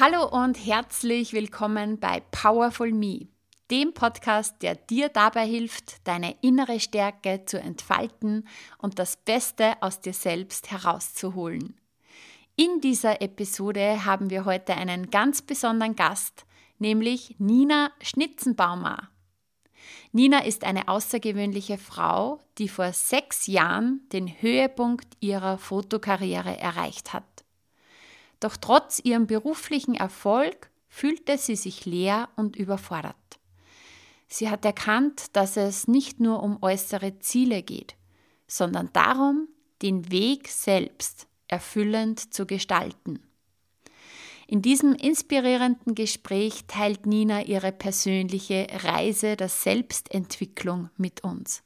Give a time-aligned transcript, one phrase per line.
[0.00, 3.26] Hallo und herzlich willkommen bei Powerful Me,
[3.68, 8.46] dem Podcast, der dir dabei hilft, deine innere Stärke zu entfalten
[8.78, 11.80] und das Beste aus dir selbst herauszuholen.
[12.54, 16.46] In dieser Episode haben wir heute einen ganz besonderen Gast,
[16.78, 19.10] nämlich Nina Schnitzenbaumer.
[20.12, 27.24] Nina ist eine außergewöhnliche Frau, die vor sechs Jahren den Höhepunkt ihrer Fotokarriere erreicht hat.
[28.40, 33.16] Doch trotz ihrem beruflichen Erfolg fühlte sie sich leer und überfordert.
[34.28, 37.96] Sie hat erkannt, dass es nicht nur um äußere Ziele geht,
[38.46, 39.48] sondern darum,
[39.82, 43.22] den Weg selbst erfüllend zu gestalten.
[44.46, 51.62] In diesem inspirierenden Gespräch teilt Nina ihre persönliche Reise der Selbstentwicklung mit uns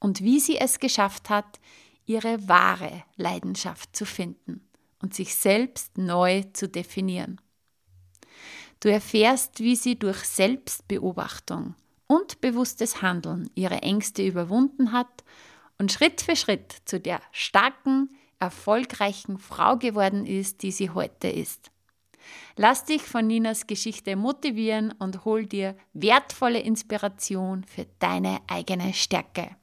[0.00, 1.60] und wie sie es geschafft hat,
[2.06, 4.67] ihre wahre Leidenschaft zu finden
[5.02, 7.40] und sich selbst neu zu definieren.
[8.80, 11.74] Du erfährst, wie sie durch Selbstbeobachtung
[12.06, 15.24] und bewusstes Handeln ihre Ängste überwunden hat
[15.78, 21.70] und Schritt für Schritt zu der starken, erfolgreichen Frau geworden ist, die sie heute ist.
[22.56, 29.56] Lass dich von Ninas Geschichte motivieren und hol dir wertvolle Inspiration für deine eigene Stärke.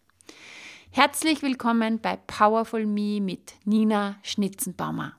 [0.92, 5.18] Herzlich willkommen bei Powerful Me mit Nina Schnitzenbaumer.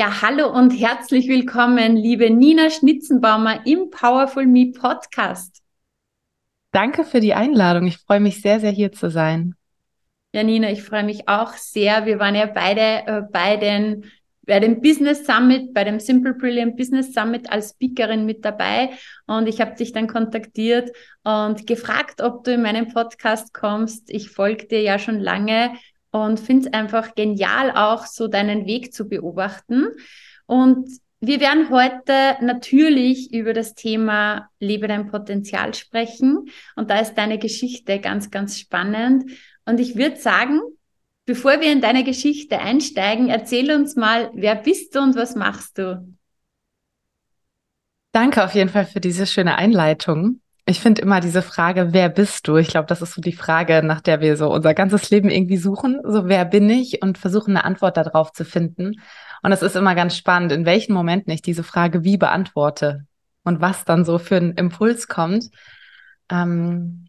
[0.00, 5.60] Ja, hallo und herzlich willkommen, liebe Nina Schnitzenbaumer im Powerful Me Podcast.
[6.72, 7.86] Danke für die Einladung.
[7.86, 9.56] Ich freue mich sehr, sehr hier zu sein.
[10.32, 12.06] Ja, Nina, ich freue mich auch sehr.
[12.06, 14.06] Wir waren ja beide äh, bei, den,
[14.46, 18.92] bei dem Business Summit, bei dem Simple Brilliant Business Summit als Speakerin mit dabei.
[19.26, 20.90] Und ich habe dich dann kontaktiert
[21.24, 24.08] und gefragt, ob du in meinen Podcast kommst.
[24.08, 25.72] Ich folge dir ja schon lange
[26.10, 29.88] und finde es einfach genial, auch so deinen Weg zu beobachten.
[30.46, 30.88] Und
[31.20, 36.48] wir werden heute natürlich über das Thema Lebe dein Potenzial sprechen.
[36.76, 39.30] Und da ist deine Geschichte ganz, ganz spannend.
[39.66, 40.60] Und ich würde sagen,
[41.26, 45.78] bevor wir in deine Geschichte einsteigen, erzähl uns mal, wer bist du und was machst
[45.78, 46.16] du?
[48.12, 50.40] Danke auf jeden Fall für diese schöne Einleitung.
[50.70, 52.56] Ich finde immer diese Frage, wer bist du?
[52.56, 55.56] Ich glaube, das ist so die Frage, nach der wir so unser ganzes Leben irgendwie
[55.56, 56.00] suchen.
[56.04, 57.02] So, wer bin ich?
[57.02, 59.00] Und versuchen eine Antwort darauf zu finden.
[59.42, 63.04] Und es ist immer ganz spannend, in welchen Momenten ich diese Frage wie beantworte
[63.42, 65.50] und was dann so für ein Impuls kommt.
[66.30, 67.08] Ähm,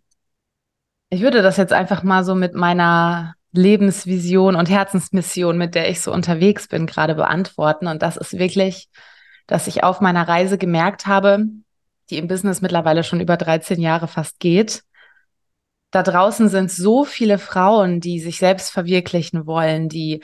[1.11, 6.01] ich würde das jetzt einfach mal so mit meiner Lebensvision und Herzensmission, mit der ich
[6.01, 7.85] so unterwegs bin, gerade beantworten.
[7.85, 8.89] Und das ist wirklich,
[9.45, 11.45] dass ich auf meiner Reise gemerkt habe,
[12.11, 14.83] die im Business mittlerweile schon über 13 Jahre fast geht.
[15.91, 20.23] Da draußen sind so viele Frauen, die sich selbst verwirklichen wollen, die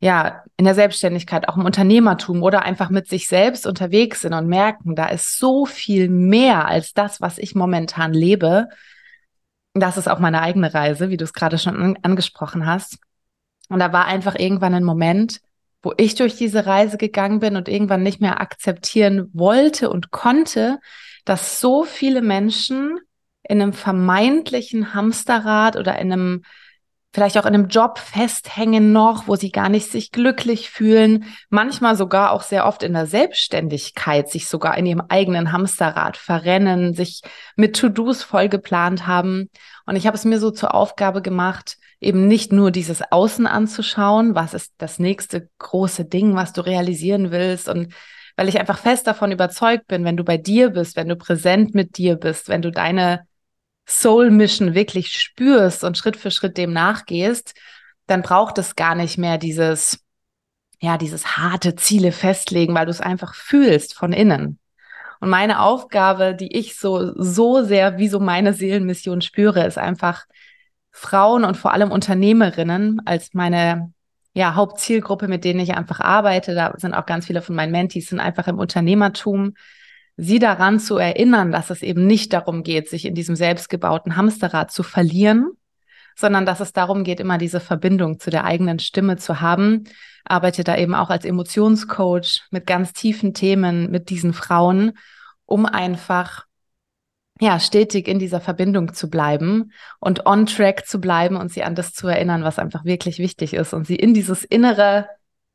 [0.00, 4.46] ja in der Selbstständigkeit, auch im Unternehmertum oder einfach mit sich selbst unterwegs sind und
[4.46, 8.68] merken, da ist so viel mehr als das, was ich momentan lebe.
[9.74, 12.98] Das ist auch meine eigene Reise, wie du es gerade schon an angesprochen hast.
[13.68, 15.40] Und da war einfach irgendwann ein Moment,
[15.82, 20.78] wo ich durch diese Reise gegangen bin und irgendwann nicht mehr akzeptieren wollte und konnte,
[21.28, 22.98] dass so viele Menschen
[23.42, 26.42] in einem vermeintlichen Hamsterrad oder in einem
[27.12, 31.96] vielleicht auch in einem Job festhängen noch, wo sie gar nicht sich glücklich fühlen, manchmal
[31.96, 37.22] sogar auch sehr oft in der Selbstständigkeit sich sogar in ihrem eigenen Hamsterrad verrennen, sich
[37.56, 39.48] mit To-Dos vollgeplant haben.
[39.86, 44.34] Und ich habe es mir so zur Aufgabe gemacht, eben nicht nur dieses Außen anzuschauen,
[44.34, 47.94] was ist das nächste große Ding, was du realisieren willst und
[48.38, 51.74] weil ich einfach fest davon überzeugt bin, wenn du bei dir bist, wenn du präsent
[51.74, 53.26] mit dir bist, wenn du deine
[53.84, 57.54] Soul Mission wirklich spürst und Schritt für Schritt dem nachgehst,
[58.06, 59.98] dann braucht es gar nicht mehr dieses,
[60.78, 64.60] ja, dieses harte Ziele festlegen, weil du es einfach fühlst von innen.
[65.18, 70.26] Und meine Aufgabe, die ich so, so sehr wie so meine Seelenmission spüre, ist einfach
[70.92, 73.92] Frauen und vor allem Unternehmerinnen als meine
[74.38, 78.06] ja, Hauptzielgruppe, mit denen ich einfach arbeite, da sind auch ganz viele von meinen Mentees,
[78.06, 79.54] sind einfach im Unternehmertum,
[80.16, 84.70] sie daran zu erinnern, dass es eben nicht darum geht, sich in diesem selbstgebauten Hamsterrad
[84.70, 85.50] zu verlieren,
[86.16, 89.84] sondern dass es darum geht, immer diese Verbindung zu der eigenen Stimme zu haben.
[90.24, 94.92] Arbeite da eben auch als Emotionscoach mit ganz tiefen Themen mit diesen Frauen,
[95.46, 96.44] um einfach
[97.40, 101.74] ja, stetig in dieser Verbindung zu bleiben und on track zu bleiben und sie an
[101.74, 105.08] das zu erinnern, was einfach wirklich wichtig ist und sie in dieses innere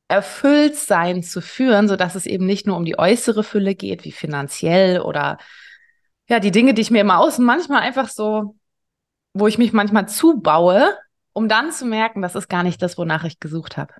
[0.07, 4.11] Erfülltsein zu führen, so dass es eben nicht nur um die äußere Fülle geht, wie
[4.11, 5.37] finanziell oder
[6.29, 8.55] ja, die Dinge, die ich mir immer außen manchmal einfach so,
[9.33, 10.95] wo ich mich manchmal zubaue,
[11.33, 13.93] um dann zu merken, das ist gar nicht das, wonach ich gesucht habe,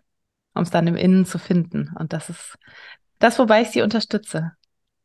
[0.53, 1.91] um es dann im Innen zu finden.
[1.99, 2.57] Und das ist
[3.19, 4.53] das, wobei ich sie unterstütze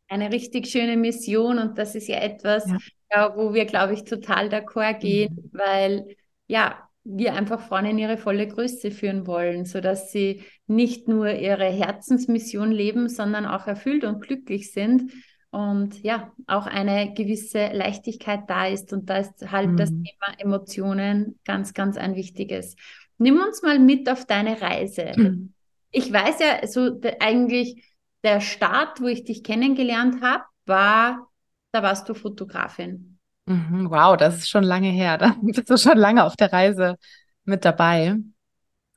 [0.08, 2.78] eine richtig schöne Mission und das ist ja etwas, ja.
[3.10, 5.58] Ja, wo wir, glaube ich, total d'accord gehen, mhm.
[5.58, 6.16] weil
[6.46, 11.64] ja, wir einfach Frauen in ihre volle Größe führen wollen, sodass sie nicht nur ihre
[11.64, 15.10] Herzensmission leben, sondern auch erfüllt und glücklich sind
[15.50, 18.93] und ja, auch eine gewisse Leichtigkeit da ist.
[18.93, 19.76] Und da ist halt mhm.
[19.78, 22.76] das Thema Emotionen ganz, ganz ein wichtiges.
[23.16, 25.12] Nimm uns mal mit auf deine Reise.
[25.16, 25.54] Mhm.
[25.90, 27.82] Ich weiß ja, so eigentlich
[28.24, 31.28] der Start, wo ich dich kennengelernt habe, war,
[31.72, 33.18] da warst du Fotografin.
[33.46, 35.18] Mhm, wow, das ist schon lange her.
[35.18, 36.96] Da bist du schon lange auf der Reise
[37.44, 38.16] mit dabei.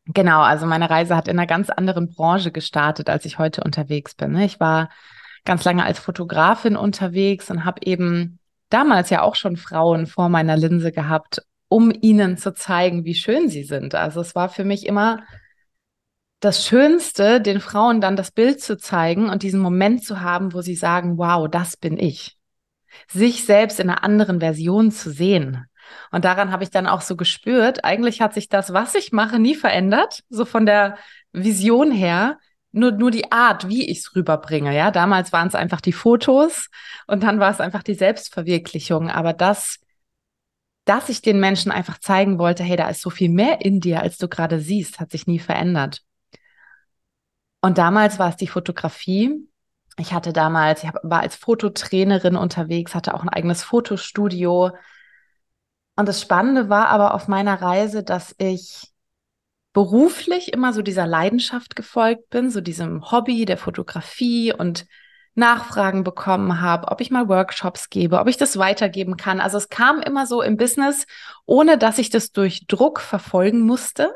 [0.06, 4.15] Genau, also meine Reise hat in einer ganz anderen Branche gestartet, als ich heute unterwegs
[4.15, 4.31] bin.
[4.31, 4.45] Ne?
[4.45, 4.89] Ich war
[5.45, 8.39] ganz lange als Fotografin unterwegs und habe eben
[8.69, 13.47] damals ja auch schon Frauen vor meiner Linse gehabt, um ihnen zu zeigen, wie schön
[13.50, 13.95] sie sind.
[13.95, 15.21] Also es war für mich immer
[16.42, 20.62] das Schönste, den Frauen dann das Bild zu zeigen und diesen Moment zu haben, wo
[20.62, 22.38] sie sagen, wow, das bin ich.
[23.08, 25.66] Sich selbst in einer anderen Version zu sehen.
[26.12, 29.40] Und daran habe ich dann auch so gespürt, eigentlich hat sich das, was ich mache,
[29.40, 30.98] nie verändert, so von der
[31.32, 32.40] Vision her,
[32.72, 34.76] nur, nur die Art, wie ich es rüberbringe.
[34.76, 36.70] Ja, damals waren es einfach die Fotos
[37.06, 39.10] und dann war es einfach die Selbstverwirklichung.
[39.10, 39.78] Aber das,
[40.86, 44.02] dass ich den Menschen einfach zeigen wollte, hey, da ist so viel mehr in dir,
[44.02, 46.02] als du gerade siehst, hat sich nie verändert.
[47.62, 49.48] Und damals war es die Fotografie.
[49.98, 54.72] Ich hatte damals, ich war als Fototrainerin unterwegs, hatte auch ein eigenes Fotostudio.
[55.96, 58.88] Und das Spannende war aber auf meiner Reise, dass ich
[59.74, 64.86] beruflich immer so dieser Leidenschaft gefolgt bin, so diesem Hobby der Fotografie und
[65.34, 69.40] Nachfragen bekommen habe, ob ich mal Workshops gebe, ob ich das weitergeben kann.
[69.40, 71.06] Also es kam immer so im Business,
[71.46, 74.14] ohne dass ich das durch Druck verfolgen musste.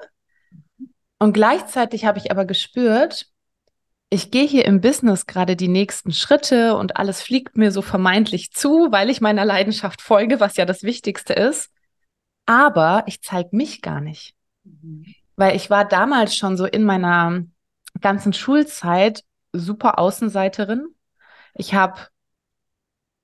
[1.17, 3.27] Und gleichzeitig habe ich aber gespürt,
[4.09, 8.51] ich gehe hier im Business gerade die nächsten Schritte und alles fliegt mir so vermeintlich
[8.51, 11.71] zu, weil ich meiner Leidenschaft folge, was ja das Wichtigste ist.
[12.45, 14.35] Aber ich zeige mich gar nicht.
[14.63, 15.05] Mhm.
[15.35, 17.43] Weil ich war damals schon so in meiner
[17.99, 20.85] ganzen Schulzeit super Außenseiterin.
[21.53, 21.99] Ich habe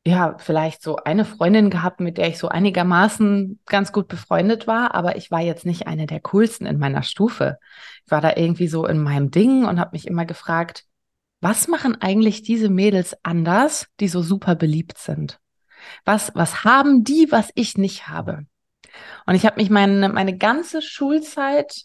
[0.06, 4.95] ja vielleicht so eine Freundin gehabt, mit der ich so einigermaßen ganz gut befreundet war,
[4.95, 7.59] aber ich war jetzt nicht eine der coolsten in meiner Stufe.
[8.06, 10.86] Ich war da irgendwie so in meinem Ding und habe mich immer gefragt,
[11.39, 15.39] was machen eigentlich diese Mädels anders, die so super beliebt sind?
[16.06, 18.45] Was, was haben die, was ich nicht habe?
[19.25, 21.83] Und ich habe mich meine, meine ganze Schulzeit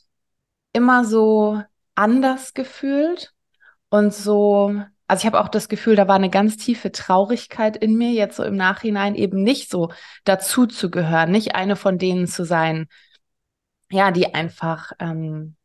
[0.73, 1.63] immer so
[1.95, 3.33] anders gefühlt
[3.89, 7.97] und so also ich habe auch das Gefühl, da war eine ganz tiefe Traurigkeit in
[7.97, 9.93] mir, jetzt so im Nachhinein eben nicht so
[10.25, 12.89] dazu zu gehören, nicht eine von denen zu sein,
[13.91, 15.57] ja, die einfach ähm,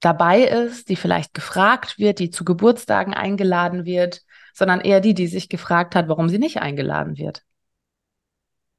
[0.00, 4.22] dabei ist, die vielleicht gefragt wird, die zu Geburtstagen eingeladen wird,
[4.54, 7.42] sondern eher die, die sich gefragt hat, warum sie nicht eingeladen wird.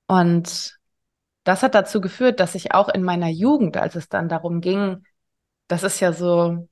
[0.07, 0.77] Und
[1.43, 5.03] das hat dazu geführt, dass ich auch in meiner Jugend, als es dann darum ging,
[5.67, 6.67] das ist ja so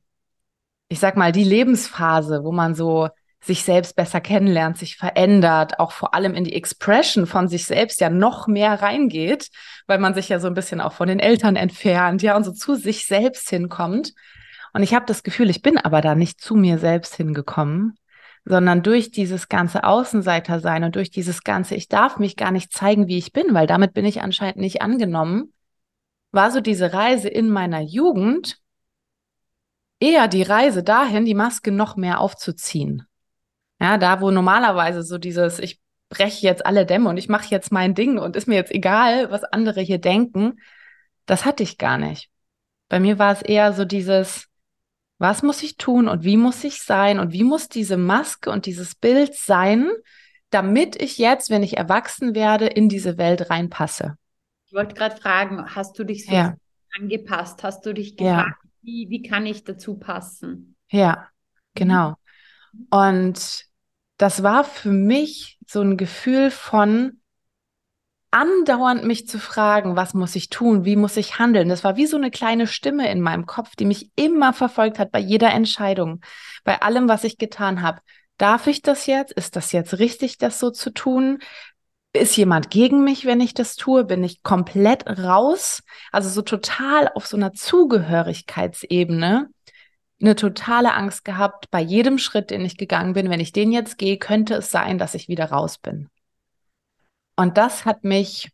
[0.90, 3.10] ich sag mal, die Lebensphase, wo man so
[3.42, 8.02] sich selbst besser kennenlernt, sich verändert, auch vor allem in die Expression von sich selbst
[8.02, 9.50] ja noch mehr reingeht,
[9.86, 12.52] weil man sich ja so ein bisschen auch von den Eltern entfernt, ja, und so
[12.52, 14.14] zu sich selbst hinkommt.
[14.74, 17.98] Und ich habe das Gefühl, ich bin aber da nicht zu mir selbst hingekommen,
[18.44, 22.74] sondern durch dieses ganze Außenseiter sein und durch dieses ganze, ich darf mich gar nicht
[22.74, 25.54] zeigen, wie ich bin, weil damit bin ich anscheinend nicht angenommen,
[26.32, 28.60] war so diese Reise in meiner Jugend,
[30.00, 33.04] eher die Reise dahin, die Maske noch mehr aufzuziehen.
[33.80, 37.72] Ja, da wo normalerweise so dieses, ich breche jetzt alle Dämme und ich mache jetzt
[37.72, 40.60] mein Ding und ist mir jetzt egal, was andere hier denken,
[41.26, 42.30] das hatte ich gar nicht.
[42.90, 44.48] Bei mir war es eher so dieses,
[45.18, 48.66] was muss ich tun und wie muss ich sein und wie muss diese Maske und
[48.66, 49.90] dieses Bild sein,
[50.50, 54.18] damit ich jetzt, wenn ich erwachsen werde, in diese Welt reinpasse.
[54.68, 56.56] Ich wollte gerade fragen, hast du dich so ja.
[56.98, 57.64] angepasst?
[57.64, 60.78] Hast du dich gefragt, wie, wie kann ich dazu passen?
[60.90, 61.28] Ja,
[61.76, 62.16] genau.
[62.90, 63.66] Und
[64.18, 67.20] das war für mich so ein Gefühl von
[68.32, 71.70] andauernd mich zu fragen, was muss ich tun, wie muss ich handeln.
[71.70, 75.12] Das war wie so eine kleine Stimme in meinem Kopf, die mich immer verfolgt hat
[75.12, 76.22] bei jeder Entscheidung,
[76.64, 78.00] bei allem, was ich getan habe.
[78.38, 79.34] Darf ich das jetzt?
[79.34, 81.40] Ist das jetzt richtig, das so zu tun?
[82.18, 84.04] Ist jemand gegen mich, wenn ich das tue?
[84.06, 85.84] Bin ich komplett raus?
[86.12, 89.50] Also so total auf so einer Zugehörigkeitsebene
[90.20, 93.30] eine totale Angst gehabt bei jedem Schritt, den ich gegangen bin.
[93.30, 96.10] Wenn ich den jetzt gehe, könnte es sein, dass ich wieder raus bin.
[97.36, 98.52] Und das hat mich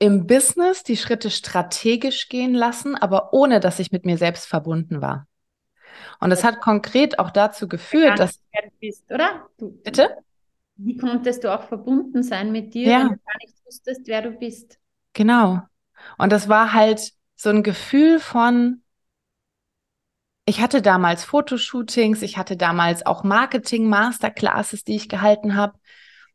[0.00, 5.00] im Business die Schritte strategisch gehen lassen, aber ohne dass ich mit mir selbst verbunden
[5.00, 5.26] war.
[6.18, 8.40] Und das hat konkret auch dazu geführt, dass
[8.80, 9.46] bist, oder?
[9.58, 10.16] Du, bitte.
[10.82, 12.98] Wie konntest du auch verbunden sein mit dir, Ja.
[13.00, 14.78] wenn du gar nicht wusstest, wer du bist?
[15.12, 15.60] Genau.
[16.18, 18.82] Und das war halt so ein Gefühl von,
[20.46, 25.74] ich hatte damals Fotoshootings, ich hatte damals auch Marketing-Masterclasses, die ich gehalten habe.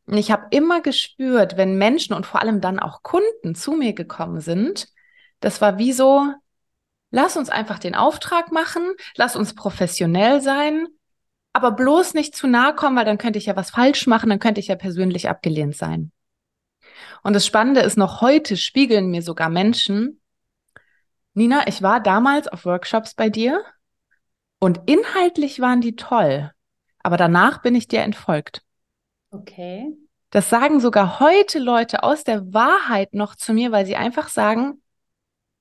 [0.05, 3.93] Und ich habe immer gespürt, wenn Menschen und vor allem dann auch Kunden zu mir
[3.93, 4.87] gekommen sind,
[5.39, 6.23] das war wie so,
[7.11, 8.83] lass uns einfach den Auftrag machen,
[9.15, 10.87] lass uns professionell sein,
[11.55, 14.39] aber bloß nicht zu nahe kommen, weil dann könnte ich ja was falsch machen, dann
[14.39, 16.11] könnte ich ja persönlich abgelehnt sein.
[17.23, 20.19] Und das Spannende ist, noch heute spiegeln mir sogar Menschen,
[21.33, 23.63] Nina, ich war damals auf Workshops bei dir
[24.59, 26.51] und inhaltlich waren die toll,
[27.01, 28.61] aber danach bin ich dir entfolgt.
[29.31, 29.95] Okay.
[30.31, 34.81] Das sagen sogar heute Leute aus der Wahrheit noch zu mir, weil sie einfach sagen,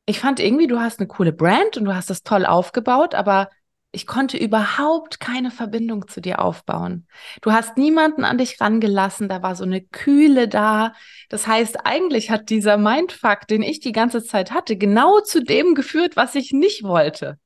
[0.06, 3.48] ich fand irgendwie, du hast eine coole Brand und du hast das toll aufgebaut, aber
[3.94, 7.06] ich konnte überhaupt keine Verbindung zu dir aufbauen.
[7.40, 10.94] Du hast niemanden an dich rangelassen, da war so eine Kühle da.
[11.28, 15.74] Das heißt, eigentlich hat dieser Mindfuck, den ich die ganze Zeit hatte, genau zu dem
[15.74, 17.38] geführt, was ich nicht wollte.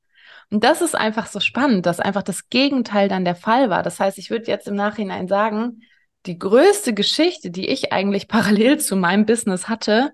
[0.51, 3.83] Und das ist einfach so spannend, dass einfach das Gegenteil dann der Fall war.
[3.83, 5.83] Das heißt, ich würde jetzt im Nachhinein sagen,
[6.25, 10.11] die größte Geschichte, die ich eigentlich parallel zu meinem Business hatte,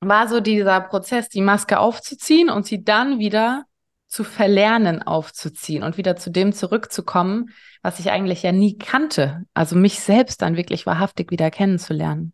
[0.00, 3.64] war so dieser Prozess, die Maske aufzuziehen und sie dann wieder
[4.14, 7.50] zu verlernen aufzuziehen und wieder zu dem zurückzukommen,
[7.82, 9.44] was ich eigentlich ja nie kannte.
[9.54, 12.32] Also mich selbst dann wirklich wahrhaftig wieder kennenzulernen.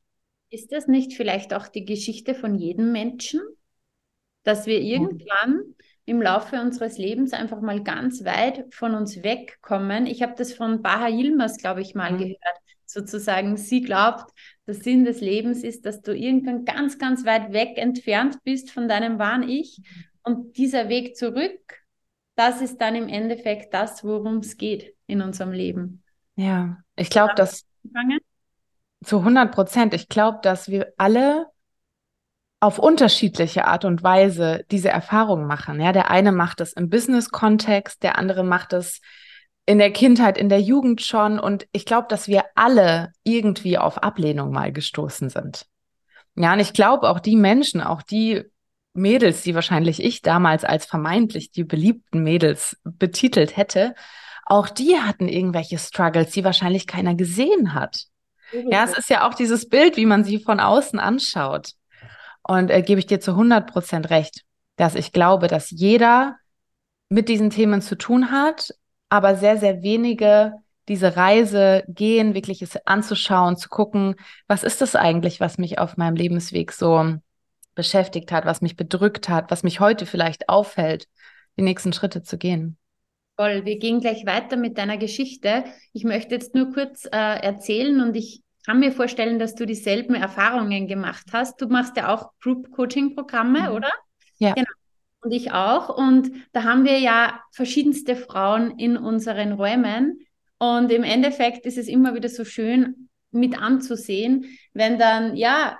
[0.51, 3.41] Ist das nicht vielleicht auch die Geschichte von jedem Menschen,
[4.43, 5.63] dass wir irgendwann
[6.05, 10.05] im Laufe unseres Lebens einfach mal ganz weit von uns wegkommen?
[10.05, 12.19] Ich habe das von Baha Yilmaz, glaube ich, mal Mhm.
[12.19, 12.59] gehört.
[12.85, 14.31] Sozusagen, sie glaubt,
[14.67, 18.87] der Sinn des Lebens ist, dass du irgendwann ganz, ganz weit weg entfernt bist von
[18.87, 19.81] deinem wahren Ich.
[20.23, 21.61] Und dieser Weg zurück,
[22.37, 26.03] das ist dann im Endeffekt das, worum es geht in unserem Leben.
[26.37, 27.67] Ja, ich glaube, dass
[29.05, 31.47] zu 100 Prozent, ich glaube, dass wir alle
[32.61, 35.81] auf unterschiedliche Art und Weise diese Erfahrung machen.
[35.81, 39.01] Ja, der eine macht es im Business-Kontext, der andere macht es
[39.65, 41.39] in der Kindheit, in der Jugend schon.
[41.39, 45.67] Und ich glaube, dass wir alle irgendwie auf Ablehnung mal gestoßen sind.
[46.37, 48.45] Ja, und ich glaube auch die Menschen, auch die
[48.93, 53.95] Mädels, die wahrscheinlich ich damals als vermeintlich die beliebten Mädels betitelt hätte,
[54.45, 58.07] auch die hatten irgendwelche Struggles, die wahrscheinlich keiner gesehen hat.
[58.53, 61.75] Ja, es ist ja auch dieses Bild, wie man sie von außen anschaut.
[62.43, 64.43] Und äh, gebe ich dir zu 100 Prozent recht,
[64.77, 66.37] dass ich glaube, dass jeder
[67.09, 68.75] mit diesen Themen zu tun hat,
[69.09, 70.55] aber sehr, sehr wenige
[70.89, 74.17] diese Reise gehen, wirklich es anzuschauen, zu gucken,
[74.49, 77.19] was ist das eigentlich, was mich auf meinem Lebensweg so
[77.75, 81.07] beschäftigt hat, was mich bedrückt hat, was mich heute vielleicht aufhält,
[81.59, 82.77] die nächsten Schritte zu gehen.
[83.37, 85.65] Toll, wir gehen gleich weiter mit deiner Geschichte.
[85.93, 90.15] Ich möchte jetzt nur kurz äh, erzählen und ich kann mir vorstellen, dass du dieselben
[90.15, 91.61] Erfahrungen gemacht hast.
[91.63, 93.77] Du machst ja auch Group Coaching Programme, Mhm.
[93.77, 93.91] oder?
[94.39, 94.53] Ja.
[94.53, 94.69] Genau.
[95.23, 95.97] Und ich auch.
[95.97, 100.21] Und da haben wir ja verschiedenste Frauen in unseren Räumen.
[100.59, 105.79] Und im Endeffekt ist es immer wieder so schön mit anzusehen, wenn dann ja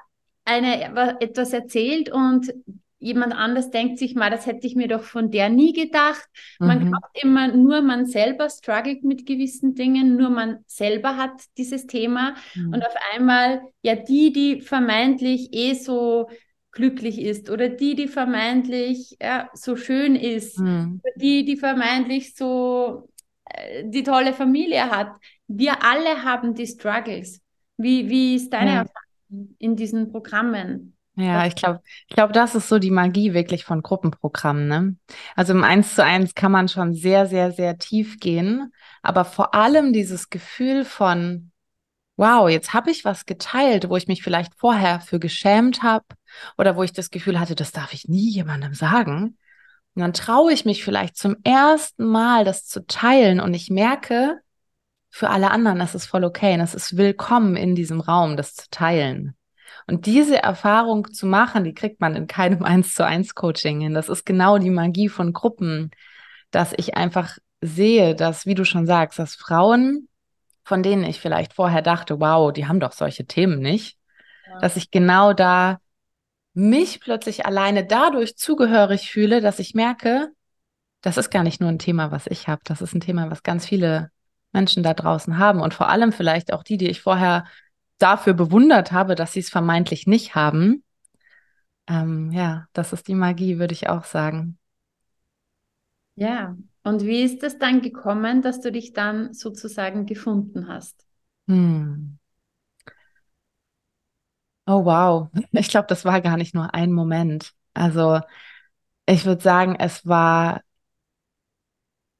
[0.51, 2.53] eine wa- etwas erzählt und
[2.99, 6.29] jemand anders denkt sich mal, das hätte ich mir doch von der nie gedacht.
[6.59, 6.89] Man Mhm.
[6.91, 12.35] glaubt immer, nur man selber struggelt mit gewissen Dingen, nur man selber hat dieses Thema.
[12.55, 12.75] Mhm.
[12.75, 16.29] Und auf einmal, ja, die, die vermeintlich eh so
[16.73, 21.01] glücklich ist oder die, die vermeintlich ja, so schön ist, Mhm.
[21.17, 23.09] die, die vermeintlich so
[23.47, 25.13] äh, die tolle Familie hat.
[25.49, 27.41] Wir alle haben die Struggles.
[27.79, 28.71] Wie, wie ist deine.
[28.71, 29.10] Erfahrung
[29.59, 30.97] in diesen Programmen?
[31.17, 34.97] Ja, ich glaube, ich glaube, das ist so die Magie wirklich von Gruppenprogrammen, ne?
[35.37, 38.73] Also im Eins zu eins kann man schon sehr, sehr, sehr tief gehen,
[39.03, 41.51] aber vor allem dieses Gefühl von,
[42.17, 46.05] wow, jetzt habe ich was geteilt, wo ich mich vielleicht vorher für geschämt habe
[46.57, 49.37] oder wo ich das Gefühl hatte, das darf ich nie jemandem sagen.
[49.95, 54.41] Und dann traue ich mich vielleicht zum ersten Mal, das zu teilen und ich merke,
[55.11, 58.55] für alle anderen ist es voll okay und es ist willkommen in diesem Raum, das
[58.55, 59.37] zu teilen.
[59.87, 63.95] Und diese Erfahrung zu machen, die kriegt man in keinem 1 zu 1 Coaching hin.
[63.95, 65.91] Das ist genau die Magie von Gruppen,
[66.51, 70.09] dass ich einfach sehe, dass, wie du schon sagst, dass Frauen,
[70.65, 73.99] von denen ich vielleicht vorher dachte, wow, die haben doch solche Themen nicht,
[74.47, 74.59] ja.
[74.61, 75.79] dass ich genau da
[76.55, 80.31] mich plötzlich alleine dadurch zugehörig fühle, dass ich merke,
[81.01, 83.43] das ist gar nicht nur ein Thema, was ich habe, das ist ein Thema, was
[83.43, 84.11] ganz viele
[84.53, 87.45] Menschen da draußen haben und vor allem vielleicht auch die, die ich vorher
[87.99, 90.83] dafür bewundert habe, dass sie es vermeintlich nicht haben.
[91.87, 94.59] Ähm, ja, das ist die Magie, würde ich auch sagen.
[96.15, 101.07] Ja, und wie ist es dann gekommen, dass du dich dann sozusagen gefunden hast?
[101.49, 102.19] Hm.
[104.67, 107.53] Oh wow, ich glaube, das war gar nicht nur ein Moment.
[107.75, 108.21] Also
[109.07, 110.63] ich würde sagen, es war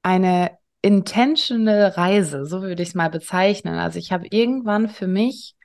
[0.03, 3.75] eine intentional Reise, so würde ich es mal bezeichnen.
[3.75, 5.55] Also ich habe irgendwann für mich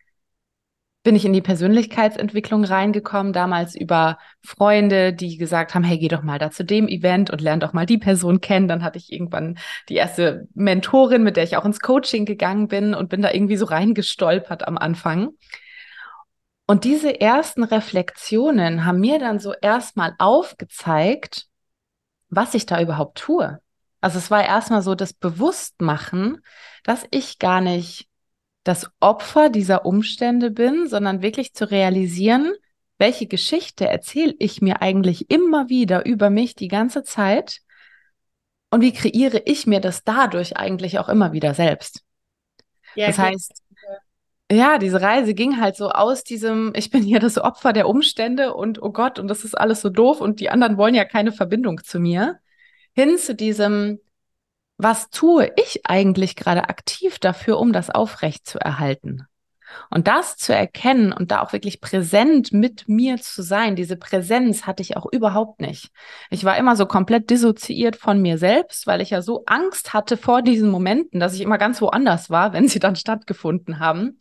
[1.06, 6.24] bin ich in die Persönlichkeitsentwicklung reingekommen, damals über Freunde, die gesagt haben, hey, geh doch
[6.24, 8.66] mal da zu dem Event und lern doch mal die Person kennen.
[8.66, 9.56] Dann hatte ich irgendwann
[9.88, 13.56] die erste Mentorin, mit der ich auch ins Coaching gegangen bin und bin da irgendwie
[13.56, 15.28] so reingestolpert am Anfang.
[16.66, 21.46] Und diese ersten Reflexionen haben mir dann so erstmal aufgezeigt,
[22.30, 23.60] was ich da überhaupt tue.
[24.06, 26.40] Also es war erstmal so das Bewusstmachen,
[26.84, 28.06] dass ich gar nicht
[28.62, 32.52] das Opfer dieser Umstände bin, sondern wirklich zu realisieren,
[32.98, 37.62] welche Geschichte erzähle ich mir eigentlich immer wieder über mich die ganze Zeit
[38.70, 42.04] und wie kreiere ich mir das dadurch eigentlich auch immer wieder selbst.
[42.94, 43.60] Ja, das heißt,
[44.52, 48.54] ja, diese Reise ging halt so aus diesem, ich bin hier das Opfer der Umstände
[48.54, 51.32] und oh Gott, und das ist alles so doof und die anderen wollen ja keine
[51.32, 52.38] Verbindung zu mir,
[52.96, 54.00] hin zu diesem,
[54.78, 59.26] was tue ich eigentlich gerade aktiv dafür, um das aufrecht zu erhalten?
[59.90, 64.66] Und das zu erkennen und da auch wirklich präsent mit mir zu sein, diese Präsenz
[64.66, 65.90] hatte ich auch überhaupt nicht.
[66.30, 70.16] Ich war immer so komplett dissoziiert von mir selbst, weil ich ja so Angst hatte
[70.16, 74.18] vor diesen Momenten, dass ich immer ganz woanders war, wenn sie dann stattgefunden haben.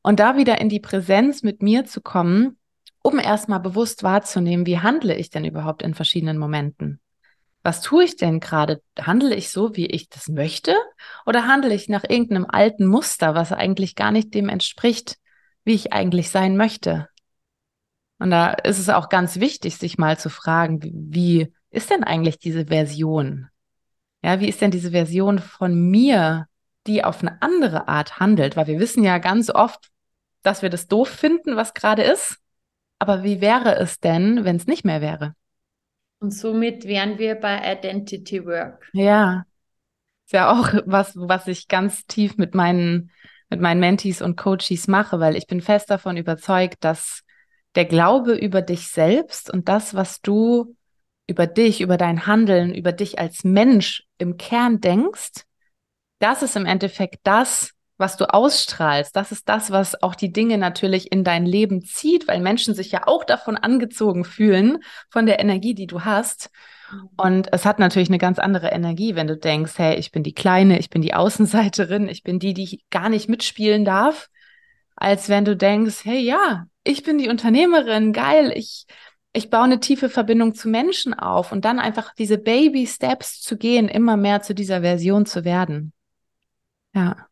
[0.00, 2.56] Und da wieder in die Präsenz mit mir zu kommen,
[3.02, 7.00] um erstmal bewusst wahrzunehmen, wie handle ich denn überhaupt in verschiedenen Momenten?
[7.68, 8.80] Was tue ich denn gerade?
[8.98, 10.74] Handle ich so, wie ich das möchte?
[11.26, 15.18] Oder handle ich nach irgendeinem alten Muster, was eigentlich gar nicht dem entspricht,
[15.64, 17.10] wie ich eigentlich sein möchte?
[18.18, 22.38] Und da ist es auch ganz wichtig, sich mal zu fragen, wie, ist denn eigentlich
[22.38, 23.48] diese Version?
[24.22, 26.46] Ja, wie ist denn diese Version von mir,
[26.86, 28.56] die auf eine andere Art handelt?
[28.56, 29.90] Weil wir wissen ja ganz oft,
[30.42, 32.38] dass wir das doof finden, was gerade ist.
[32.98, 35.34] Aber wie wäre es denn, wenn es nicht mehr wäre?
[36.20, 38.88] Und somit wären wir bei Identity Work.
[38.92, 39.44] Ja.
[40.26, 43.10] Ist ja auch was, was ich ganz tief mit meinen,
[43.48, 47.22] mit meinen Mentees und Coaches mache, weil ich bin fest davon überzeugt, dass
[47.74, 50.76] der Glaube über dich selbst und das, was du
[51.26, 55.44] über dich, über dein Handeln, über dich als Mensch im Kern denkst,
[56.18, 59.14] das ist im Endeffekt das, was du ausstrahlst.
[59.14, 62.92] Das ist das, was auch die Dinge natürlich in dein Leben zieht, weil Menschen sich
[62.92, 64.78] ja auch davon angezogen fühlen,
[65.10, 66.50] von der Energie, die du hast.
[66.90, 67.08] Mhm.
[67.16, 70.34] Und es hat natürlich eine ganz andere Energie, wenn du denkst, hey, ich bin die
[70.34, 74.30] Kleine, ich bin die Außenseiterin, ich bin die, die gar nicht mitspielen darf,
[74.94, 78.86] als wenn du denkst, hey, ja, ich bin die Unternehmerin, geil, ich,
[79.32, 83.56] ich baue eine tiefe Verbindung zu Menschen auf und dann einfach diese Baby Steps zu
[83.58, 85.92] gehen, immer mehr zu dieser Version zu werden.
[86.94, 87.27] Ja.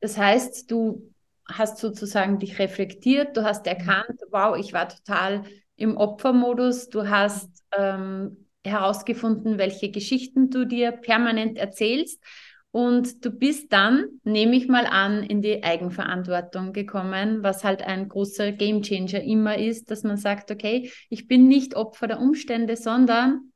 [0.00, 1.12] Das heißt, du
[1.46, 5.44] hast sozusagen dich reflektiert, du hast erkannt, wow, ich war total
[5.76, 12.22] im Opfermodus, du hast ähm, herausgefunden, welche Geschichten du dir permanent erzählst
[12.70, 18.08] und du bist dann, nehme ich mal an, in die Eigenverantwortung gekommen, was halt ein
[18.08, 23.52] großer Gamechanger immer ist, dass man sagt, okay, ich bin nicht Opfer der Umstände, sondern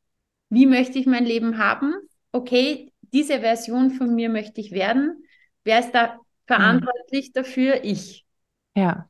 [0.48, 1.94] wie möchte ich mein Leben haben?
[2.33, 5.24] Okay, diese Version von mir möchte ich werden.
[5.64, 7.33] Wer ist da verantwortlich mhm.
[7.35, 8.24] dafür ich.
[8.74, 9.09] Ja,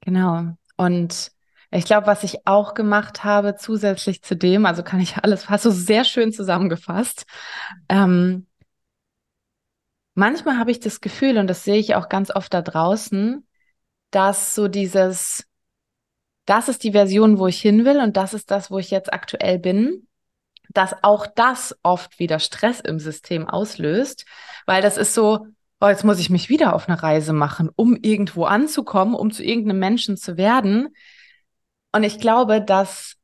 [0.00, 0.54] genau.
[0.76, 1.32] Und
[1.72, 5.64] ich glaube, was ich auch gemacht habe, zusätzlich zu dem, also kann ich alles, hast
[5.64, 7.26] du sehr schön zusammengefasst.
[7.88, 8.46] Ähm,
[10.14, 13.46] manchmal habe ich das Gefühl, und das sehe ich auch ganz oft da draußen,
[14.10, 15.46] dass so dieses,
[16.44, 19.12] das ist die Version, wo ich hin will und das ist das, wo ich jetzt
[19.12, 20.08] aktuell bin,
[20.70, 24.24] dass auch das oft wieder Stress im System auslöst,
[24.66, 25.46] weil das ist so,
[25.80, 29.42] oh, jetzt muss ich mich wieder auf eine Reise machen, um irgendwo anzukommen, um zu
[29.42, 30.88] irgendeinem Menschen zu werden.
[31.92, 33.16] Und ich glaube, dass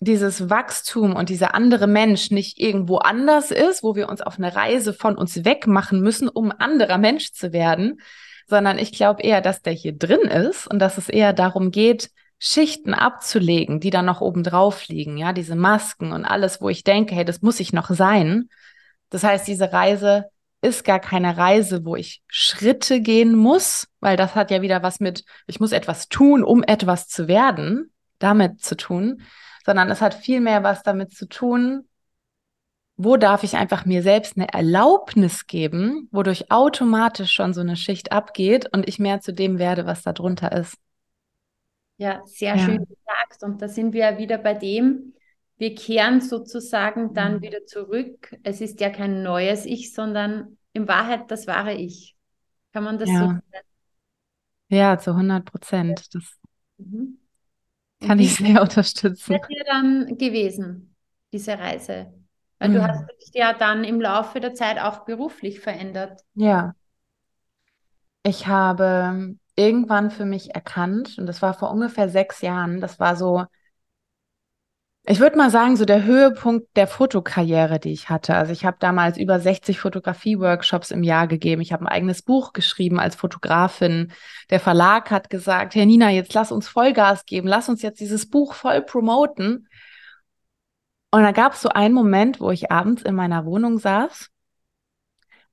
[0.00, 4.56] dieses Wachstum und dieser andere Mensch nicht irgendwo anders ist, wo wir uns auf eine
[4.56, 8.00] Reise von uns wegmachen müssen, um ein anderer Mensch zu werden,
[8.48, 12.10] sondern ich glaube eher, dass der hier drin ist und dass es eher darum geht,
[12.40, 16.82] Schichten abzulegen, die dann noch oben drauf liegen, ja, diese Masken und alles, wo ich
[16.82, 18.48] denke, hey, das muss ich noch sein.
[19.10, 20.31] Das heißt, diese Reise
[20.62, 25.00] ist gar keine Reise, wo ich Schritte gehen muss, weil das hat ja wieder was
[25.00, 29.22] mit, ich muss etwas tun, um etwas zu werden, damit zu tun,
[29.66, 31.88] sondern es hat viel mehr was damit zu tun,
[32.96, 38.12] wo darf ich einfach mir selbst eine Erlaubnis geben, wodurch automatisch schon so eine Schicht
[38.12, 40.76] abgeht und ich mehr zu dem werde, was da drunter ist.
[41.96, 42.64] Ja, sehr ja.
[42.64, 43.42] schön gesagt.
[43.42, 45.14] Und da sind wir ja wieder bei dem,
[45.62, 47.42] wir kehren sozusagen dann mhm.
[47.42, 48.36] wieder zurück.
[48.42, 52.16] Es ist ja kein neues Ich, sondern in Wahrheit das wahre Ich.
[52.72, 53.18] Kann man das ja.
[53.20, 53.42] so sagen?
[54.70, 56.14] Ja, zu 100 Prozent.
[56.14, 56.36] Das
[56.78, 57.18] mhm.
[58.00, 59.34] kann ich sehr unterstützen.
[59.34, 60.96] Was dir dann gewesen,
[61.32, 62.12] diese Reise?
[62.58, 62.74] Weil mhm.
[62.74, 66.22] du hast dich ja dann im Laufe der Zeit auch beruflich verändert.
[66.34, 66.74] Ja.
[68.24, 73.14] Ich habe irgendwann für mich erkannt, und das war vor ungefähr sechs Jahren, das war
[73.14, 73.44] so,
[75.04, 78.36] ich würde mal sagen, so der Höhepunkt der Fotokarriere, die ich hatte.
[78.36, 81.60] Also ich habe damals über 60 Fotografie-Workshops im Jahr gegeben.
[81.60, 84.12] Ich habe ein eigenes Buch geschrieben als Fotografin.
[84.50, 88.30] Der Verlag hat gesagt, Herr Nina, jetzt lass uns Vollgas geben, lass uns jetzt dieses
[88.30, 89.68] Buch voll promoten.
[91.10, 94.32] Und da gab es so einen Moment, wo ich abends in meiner Wohnung saß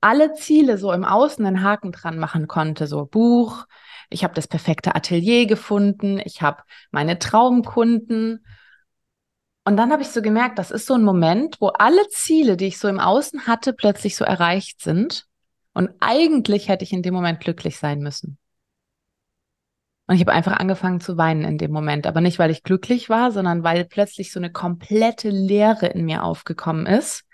[0.00, 3.66] alle Ziele so im Außen einen Haken dran machen konnte, so Buch,
[4.08, 8.44] ich habe das perfekte Atelier gefunden, ich habe meine Traumkunden.
[9.64, 12.66] Und dann habe ich so gemerkt, das ist so ein Moment, wo alle Ziele, die
[12.66, 15.26] ich so im Außen hatte, plötzlich so erreicht sind.
[15.74, 18.38] Und eigentlich hätte ich in dem Moment glücklich sein müssen.
[20.06, 22.06] Und ich habe einfach angefangen zu weinen in dem Moment.
[22.06, 26.24] Aber nicht, weil ich glücklich war, sondern weil plötzlich so eine komplette Leere in mir
[26.24, 27.24] aufgekommen ist.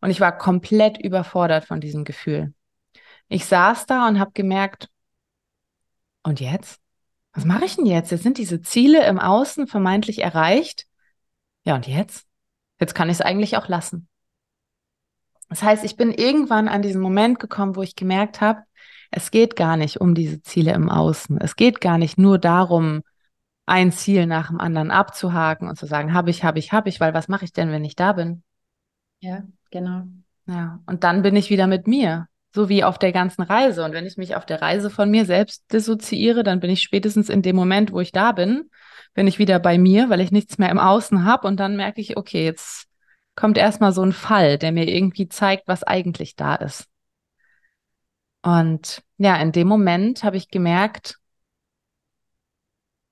[0.00, 2.54] Und ich war komplett überfordert von diesem Gefühl.
[3.28, 4.88] Ich saß da und habe gemerkt,
[6.22, 6.80] und jetzt?
[7.34, 8.10] Was mache ich denn jetzt?
[8.10, 10.86] Jetzt sind diese Ziele im Außen vermeintlich erreicht.
[11.66, 12.26] Ja, und jetzt?
[12.80, 14.08] Jetzt kann ich es eigentlich auch lassen.
[15.48, 18.62] Das heißt, ich bin irgendwann an diesen Moment gekommen, wo ich gemerkt habe,
[19.10, 21.38] es geht gar nicht um diese Ziele im Außen.
[21.40, 23.02] Es geht gar nicht nur darum,
[23.66, 27.00] ein Ziel nach dem anderen abzuhaken und zu sagen, habe ich, habe ich, habe ich,
[27.00, 28.42] weil was mache ich denn, wenn ich da bin?
[29.20, 30.04] Ja, genau.
[30.46, 33.84] Ja, und dann bin ich wieder mit mir so wie auf der ganzen Reise.
[33.84, 37.28] Und wenn ich mich auf der Reise von mir selbst dissoziiere, dann bin ich spätestens
[37.28, 38.70] in dem Moment, wo ich da bin,
[39.16, 41.48] bin ich wieder bei mir, weil ich nichts mehr im Außen habe.
[41.48, 42.86] Und dann merke ich, okay, jetzt
[43.34, 46.86] kommt erstmal so ein Fall, der mir irgendwie zeigt, was eigentlich da ist.
[48.42, 51.16] Und ja, in dem Moment habe ich gemerkt,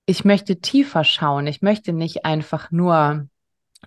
[0.04, 1.46] ich möchte tiefer schauen.
[1.46, 3.26] Ich möchte nicht einfach nur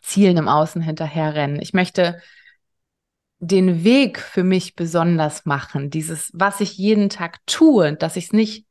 [0.02, 1.62] Zielen im Außen hinterherrennen.
[1.62, 2.20] Ich möchte
[3.38, 8.34] den Weg für mich besonders machen, dieses, was ich jeden Tag tue, dass ich es
[8.34, 8.67] nicht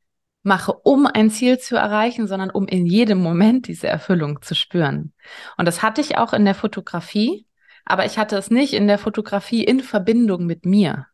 [0.47, 5.13] mache, um ein Ziel zu erreichen, sondern um in jedem Moment diese Erfüllung zu spüren.
[5.57, 7.45] Und das hatte ich auch in der Fotografie,
[7.85, 11.07] aber ich hatte es nicht in der Fotografie in Verbindung mit mir.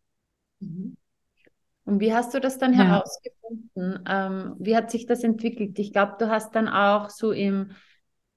[0.60, 0.96] Mhm.
[1.86, 2.86] Und wie hast du das dann ja.
[2.86, 4.06] herausgefunden?
[4.08, 5.78] Ähm, wie hat sich das entwickelt?
[5.80, 7.72] Ich glaube, du hast dann auch so im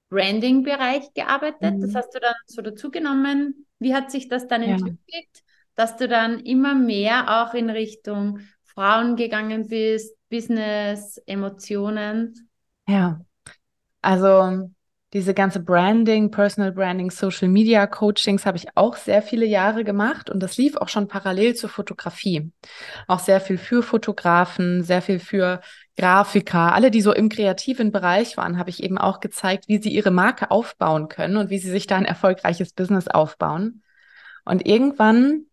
[0.09, 1.75] Branding-Bereich gearbeitet.
[1.75, 1.81] Mhm.
[1.81, 3.67] Das hast du dann so dazugenommen.
[3.79, 4.71] Wie hat sich das dann ja.
[4.71, 5.43] entwickelt,
[5.75, 12.49] dass du dann immer mehr auch in Richtung Frauen gegangen bist, Business, Emotionen?
[12.87, 13.21] Ja,
[14.01, 14.69] also
[15.13, 20.29] diese ganze Branding, Personal Branding, Social Media Coachings habe ich auch sehr viele Jahre gemacht
[20.29, 22.51] und das lief auch schon parallel zur Fotografie.
[23.07, 25.61] Auch sehr viel für Fotografen, sehr viel für
[25.97, 29.89] Grafiker, alle, die so im kreativen Bereich waren, habe ich eben auch gezeigt, wie sie
[29.89, 33.83] ihre Marke aufbauen können und wie sie sich da ein erfolgreiches Business aufbauen.
[34.43, 35.45] Und irgendwann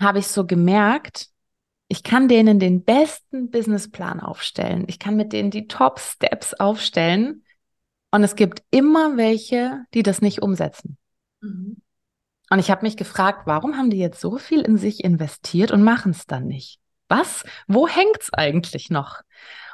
[0.00, 1.31] habe ich so gemerkt,
[1.92, 4.86] ich kann denen den besten Businessplan aufstellen.
[4.88, 7.44] Ich kann mit denen die Top Steps aufstellen
[8.10, 10.96] und es gibt immer welche, die das nicht umsetzen.
[11.42, 11.82] Mhm.
[12.48, 15.82] Und ich habe mich gefragt, warum haben die jetzt so viel in sich investiert und
[15.82, 16.80] machen es dann nicht?
[17.08, 17.44] Was?
[17.66, 19.20] Wo hängt's eigentlich noch?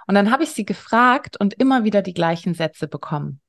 [0.08, 3.40] Und dann habe ich sie gefragt und immer wieder die gleichen Sätze bekommen.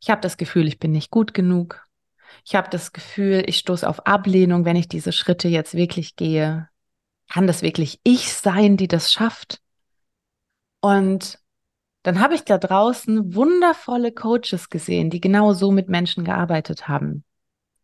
[0.00, 1.86] Ich habe das Gefühl, ich bin nicht gut genug.
[2.46, 6.69] Ich habe das Gefühl, ich stoße auf Ablehnung, wenn ich diese Schritte jetzt wirklich gehe.
[7.30, 9.60] Kann das wirklich ich sein, die das schafft?
[10.80, 11.38] Und
[12.02, 17.24] dann habe ich da draußen wundervolle Coaches gesehen, die genau so mit Menschen gearbeitet haben.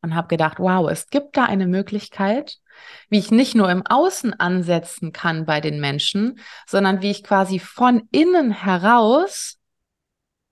[0.02, 2.59] Und habe gedacht, wow, es gibt da eine Möglichkeit,
[3.09, 7.59] wie ich nicht nur im Außen ansetzen kann bei den Menschen, sondern wie ich quasi
[7.59, 9.59] von innen heraus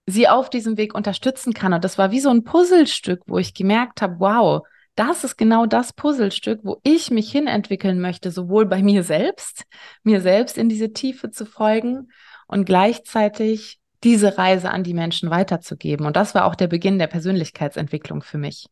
[0.06, 1.72] sie auf diesem Weg unterstützen kann.
[1.72, 5.66] Und das war wie so ein Puzzlestück, wo ich gemerkt habe, wow, das ist genau
[5.66, 9.64] das Puzzlestück, wo ich mich hinentwickeln möchte, sowohl bei mir selbst,
[10.02, 12.10] mir selbst in diese Tiefe zu folgen
[12.46, 16.04] und gleichzeitig diese Reise an die Menschen weiterzugeben.
[16.06, 18.66] Und das war auch der Beginn der Persönlichkeitsentwicklung für mich.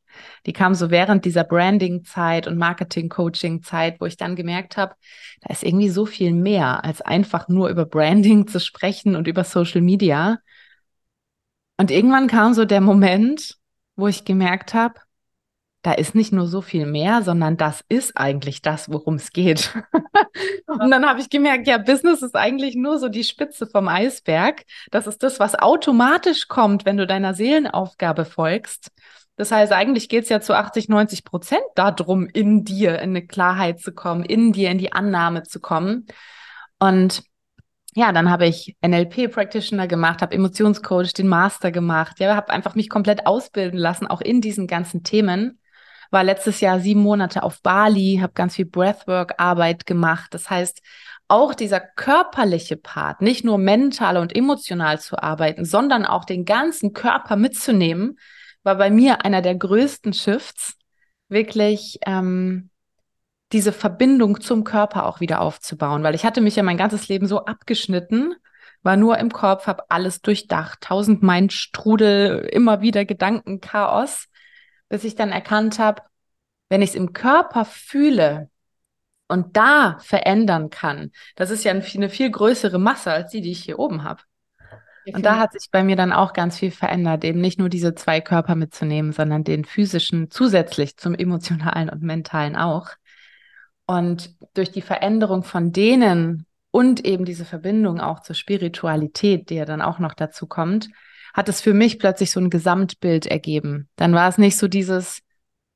[0.44, 4.94] Die kam so während dieser Branding-Zeit und Marketing-Coaching-Zeit, wo ich dann gemerkt habe,
[5.40, 9.42] da ist irgendwie so viel mehr, als einfach nur über Branding zu sprechen und über
[9.42, 10.38] Social Media.
[11.78, 13.56] Und irgendwann kam so der Moment,
[13.96, 15.00] wo ich gemerkt habe,
[15.83, 19.75] da ist nicht nur so viel mehr, sondern das ist eigentlich das, worum es geht.
[20.66, 24.62] und dann habe ich gemerkt, ja, Business ist eigentlich nur so die Spitze vom Eisberg.
[24.92, 28.92] Das ist das, was automatisch kommt, wenn du deiner Seelenaufgabe folgst.
[29.37, 33.27] Das heißt, eigentlich geht es ja zu 80, 90 Prozent darum, in dir in eine
[33.27, 36.07] Klarheit zu kommen, in dir in die Annahme zu kommen.
[36.79, 37.25] Und
[37.95, 42.88] ja, dann habe ich NLP-Practitioner gemacht, habe Emotionscoach, den Master gemacht, ja, habe einfach mich
[42.88, 45.59] komplett ausbilden lassen, auch in diesen ganzen Themen
[46.12, 50.35] war letztes Jahr sieben Monate auf Bali, habe ganz viel Breathwork-Arbeit gemacht.
[50.35, 50.83] Das heißt,
[51.27, 56.92] auch dieser körperliche Part, nicht nur mental und emotional zu arbeiten, sondern auch den ganzen
[56.92, 58.18] Körper mitzunehmen,
[58.62, 60.75] war bei mir einer der größten Shifts,
[61.29, 62.68] wirklich ähm,
[63.53, 67.27] diese Verbindung zum Körper auch wieder aufzubauen, weil ich hatte mich ja mein ganzes Leben
[67.27, 68.35] so abgeschnitten,
[68.83, 74.29] war nur im Kopf, habe alles durchdacht, tausend Mind Strudel, immer wieder Gedankenchaos
[74.92, 76.02] bis ich dann erkannt habe,
[76.68, 78.50] wenn ich es im Körper fühle
[79.26, 83.64] und da verändern kann, das ist ja eine viel größere Masse als die, die ich
[83.64, 84.20] hier oben habe.
[85.11, 87.94] Und da hat sich bei mir dann auch ganz viel verändert, eben nicht nur diese
[87.94, 92.90] zwei Körper mitzunehmen, sondern den physischen zusätzlich zum emotionalen und mentalen auch.
[93.87, 99.64] Und durch die Veränderung von denen und eben diese Verbindung auch zur Spiritualität, die ja
[99.64, 100.90] dann auch noch dazu kommt,
[101.33, 103.88] hat es für mich plötzlich so ein Gesamtbild ergeben.
[103.97, 105.21] Dann war es nicht so dieses,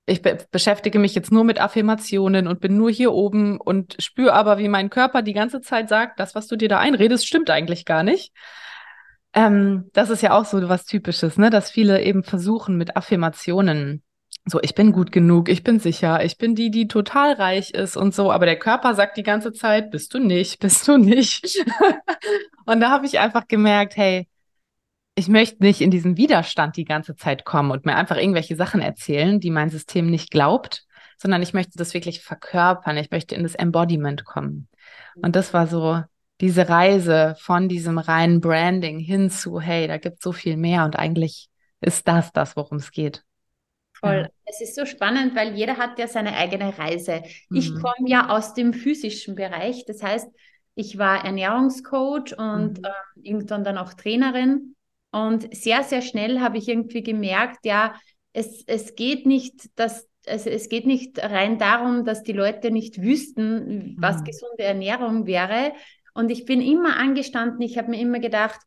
[0.07, 4.33] ich be beschäftige mich jetzt nur mit Affirmationen und bin nur hier oben und spüre
[4.33, 7.51] aber, wie mein Körper die ganze Zeit sagt, das, was du dir da einredest, stimmt
[7.51, 8.33] eigentlich gar nicht.
[9.35, 11.51] Ähm, das ist ja auch so was Typisches, ne?
[11.51, 14.03] dass viele eben versuchen mit Affirmationen
[14.49, 17.97] so, ich bin gut genug, ich bin sicher, ich bin die, die total reich ist
[17.97, 21.64] und so, aber der Körper sagt die ganze Zeit, bist du nicht, bist du nicht.
[22.66, 24.29] und da habe ich einfach gemerkt, hey,
[25.18, 28.83] ich möchte nicht in diesen Widerstand die ganze Zeit kommen und mir einfach irgendwelche Sachen
[28.83, 30.85] erzählen, die mein System nicht glaubt,
[31.16, 32.98] sondern ich möchte das wirklich verkörpern.
[32.98, 34.68] Ich möchte in das Embodiment kommen.
[35.14, 36.02] Und das war so
[36.42, 40.85] diese Reise von diesem reinen Branding hin zu, hey, da gibt es so viel mehr
[40.85, 41.48] und eigentlich
[41.81, 43.24] ist das das, worum es geht.
[43.94, 44.22] Voll.
[44.24, 44.29] Ja.
[44.44, 47.22] Es ist so spannend, weil jeder hat ja seine eigene Reise.
[47.48, 47.57] Mhm.
[47.57, 49.87] Ich komme ja aus dem physischen Bereich.
[49.87, 50.29] Das heißt,
[50.74, 52.85] ich war Ernährungscoach und mhm.
[52.85, 54.75] äh, irgendwann dann auch Trainerin.
[55.16, 57.94] Und sehr, sehr schnell habe ich irgendwie gemerkt, ja,
[58.35, 63.00] es, es geht nicht, dass also es geht nicht rein darum, dass die Leute nicht
[63.00, 64.24] wüssten, was mhm.
[64.24, 65.72] gesunde Ernährung wäre.
[66.12, 68.61] Und ich bin immer angestanden, ich habe mir immer gedacht,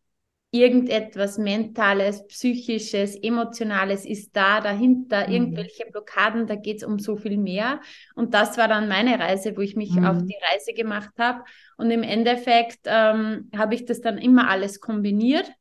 [0.52, 5.34] irgendetwas Mentales, Psychisches, Emotionales ist da dahinter, mhm.
[5.34, 7.82] irgendwelche Blockaden, da geht es um so viel mehr.
[8.16, 10.06] Und das war dann meine Reise, wo ich mich mhm.
[10.06, 11.44] auf die Reise gemacht habe.
[11.78, 15.52] Und im Endeffekt ähm, habe ich das dann immer alles kombiniert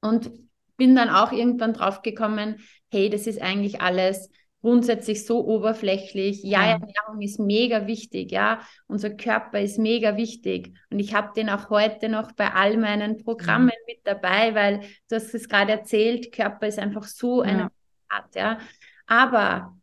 [0.00, 0.30] und
[0.76, 4.30] bin dann auch irgendwann drauf gekommen, hey, das ist eigentlich alles
[4.60, 6.42] grundsätzlich so oberflächlich.
[6.42, 10.76] Ja, ja, Ernährung ist mega wichtig, ja, unser Körper ist mega wichtig.
[10.90, 13.94] Und ich habe den auch heute noch bei all meinen Programmen ja.
[13.94, 17.50] mit dabei, weil du hast es gerade erzählt, Körper ist einfach so ja.
[17.50, 17.70] eine
[18.08, 18.58] Art, ja.
[19.06, 19.76] Aber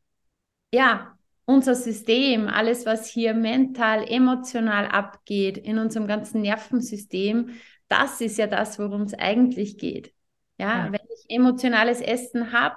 [0.73, 7.50] ja, unser System, alles, was hier mental, emotional abgeht, in unserem ganzen Nervensystem,
[7.88, 10.14] das ist ja das, worum es eigentlich geht.
[10.58, 12.76] Ja, ja, wenn ich emotionales Essen habe,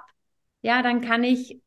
[0.61, 1.61] ja, dann kann ich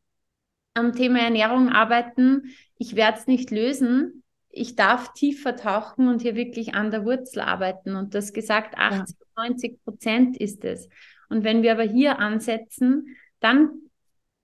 [0.74, 2.54] am Thema Ernährung arbeiten.
[2.76, 4.22] Ich werde es nicht lösen.
[4.48, 7.94] Ich darf tiefer tauchen und hier wirklich an der Wurzel arbeiten.
[7.94, 9.48] Und das gesagt, 80, ja.
[9.48, 10.88] 90 Prozent ist es.
[11.28, 13.70] Und wenn wir aber hier ansetzen, dann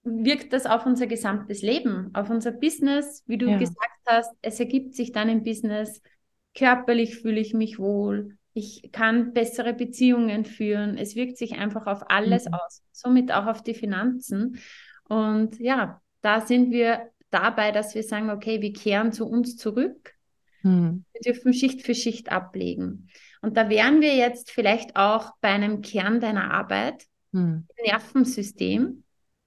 [0.06, 3.58] wirkt das auf unser gesamtes Leben, auf unser Business, wie du ja.
[3.58, 4.32] gesagt hast.
[4.42, 6.00] Es ergibt sich dann im Business.
[6.54, 10.96] Körperlich fühle ich mich wohl ich kann bessere Beziehungen führen.
[10.96, 12.54] Es wirkt sich einfach auf alles mhm.
[12.54, 14.58] aus, somit auch auf die Finanzen.
[15.04, 20.14] Und ja, da sind wir dabei, dass wir sagen, okay, wir kehren zu uns zurück.
[20.62, 21.04] Mhm.
[21.12, 23.10] Wir dürfen Schicht für Schicht ablegen.
[23.42, 27.66] Und da wären wir jetzt vielleicht auch bei einem Kern deiner Arbeit, mhm.
[27.84, 29.04] Nervensystem.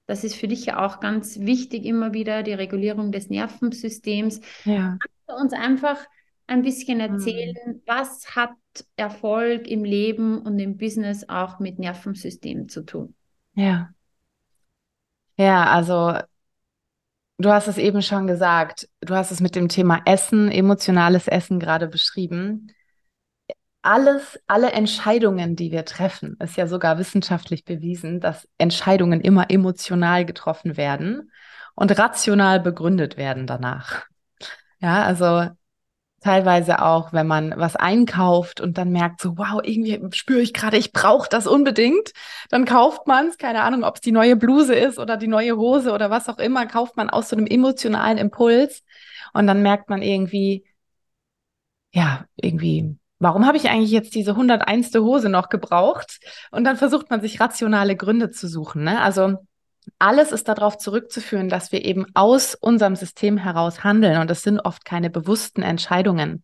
[0.10, 4.42] Das ist für dich ja auch ganz wichtig, immer wieder die Regulierung des Nervensystems.
[4.66, 4.98] Ja.
[5.00, 6.00] Kannst du uns einfach
[6.48, 7.82] ein bisschen erzählen, mhm.
[7.86, 8.56] was hat
[8.96, 13.14] Erfolg im Leben und im Business auch mit Nervensystem zu tun?
[13.54, 13.92] Ja.
[15.38, 16.18] Ja, also
[17.38, 21.60] du hast es eben schon gesagt, du hast es mit dem Thema Essen, emotionales Essen
[21.60, 22.74] gerade beschrieben.
[23.92, 30.26] Alles, alle Entscheidungen, die wir treffen, ist ja sogar wissenschaftlich bewiesen, dass Entscheidungen immer emotional
[30.26, 31.32] getroffen werden
[31.74, 34.06] und rational begründet werden danach.
[34.80, 35.50] Ja, also
[36.22, 40.78] teilweise auch, wenn man was einkauft und dann merkt so, wow, irgendwie spüre ich gerade,
[40.78, 42.12] ich brauche das unbedingt,
[42.52, 45.58] dann kauft man es, keine Ahnung, ob es die neue Bluse ist oder die neue
[45.58, 48.84] Hose oder was auch immer, kauft man aus so einem emotionalen Impuls
[49.34, 50.64] und dann merkt man irgendwie,
[51.92, 54.94] ja, irgendwie, warum habe ich eigentlich jetzt diese 101.
[54.96, 56.20] Hose noch gebraucht?
[56.52, 59.02] Und dann versucht man sich rationale Gründe zu suchen, ne?
[59.02, 59.38] Also
[59.98, 64.20] alles ist darauf zurückzuführen, dass wir eben aus unserem System heraus handeln.
[64.22, 66.44] Und das sind oft keine bewussten Entscheidungen.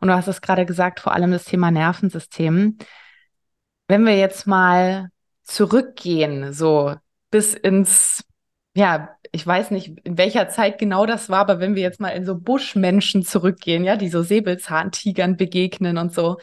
[0.00, 2.78] Und du hast es gerade gesagt, vor allem das Thema Nervensystem.
[3.88, 5.08] Wenn wir jetzt mal
[5.42, 6.94] zurückgehen, so
[7.30, 8.24] bis ins,
[8.76, 12.10] ja, ich weiß nicht, in welcher Zeit genau das war, aber wenn wir jetzt mal
[12.10, 16.36] in so Buschmenschen zurückgehen, ja, die so Säbelzahntigern begegnen und so,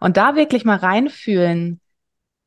[0.00, 1.80] und da wirklich mal reinfühlen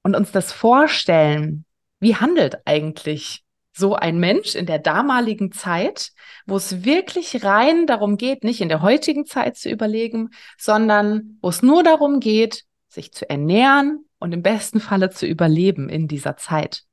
[0.02, 1.66] und uns das vorstellen,
[2.00, 6.14] wie handelt eigentlich so ein Mensch in der damaligen Zeit,
[6.48, 11.50] wo es wirklich rein darum geht, nicht in der heutigen Zeit zu überlegen, sondern wo
[11.50, 16.38] es nur darum geht, sich zu ernähren und im besten Falle zu überleben in dieser
[16.38, 16.86] Zeit.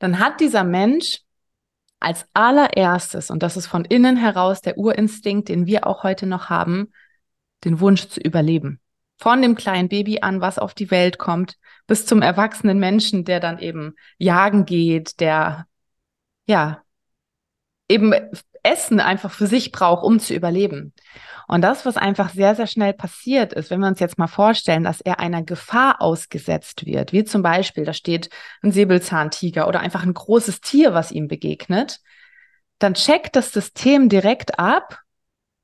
[0.00, 1.20] Dann hat dieser Mensch
[2.02, 6.50] als allererstes, und das ist von innen heraus der Urinstinkt, den wir auch heute noch
[6.50, 6.92] haben,
[7.64, 8.80] den Wunsch zu überleben.
[9.18, 13.40] Von dem kleinen Baby an, was auf die Welt kommt, bis zum erwachsenen Menschen, der
[13.40, 15.66] dann eben jagen geht, der
[16.46, 16.82] ja,
[17.88, 18.12] eben
[18.62, 20.92] Essen einfach für sich braucht, um zu überleben.
[21.48, 24.84] Und das, was einfach sehr, sehr schnell passiert ist, wenn wir uns jetzt mal vorstellen,
[24.84, 28.30] dass er einer Gefahr ausgesetzt wird, wie zum Beispiel, da steht
[28.62, 32.00] ein Säbelzahntiger oder einfach ein großes Tier, was ihm begegnet,
[32.78, 35.00] dann checkt das System direkt ab,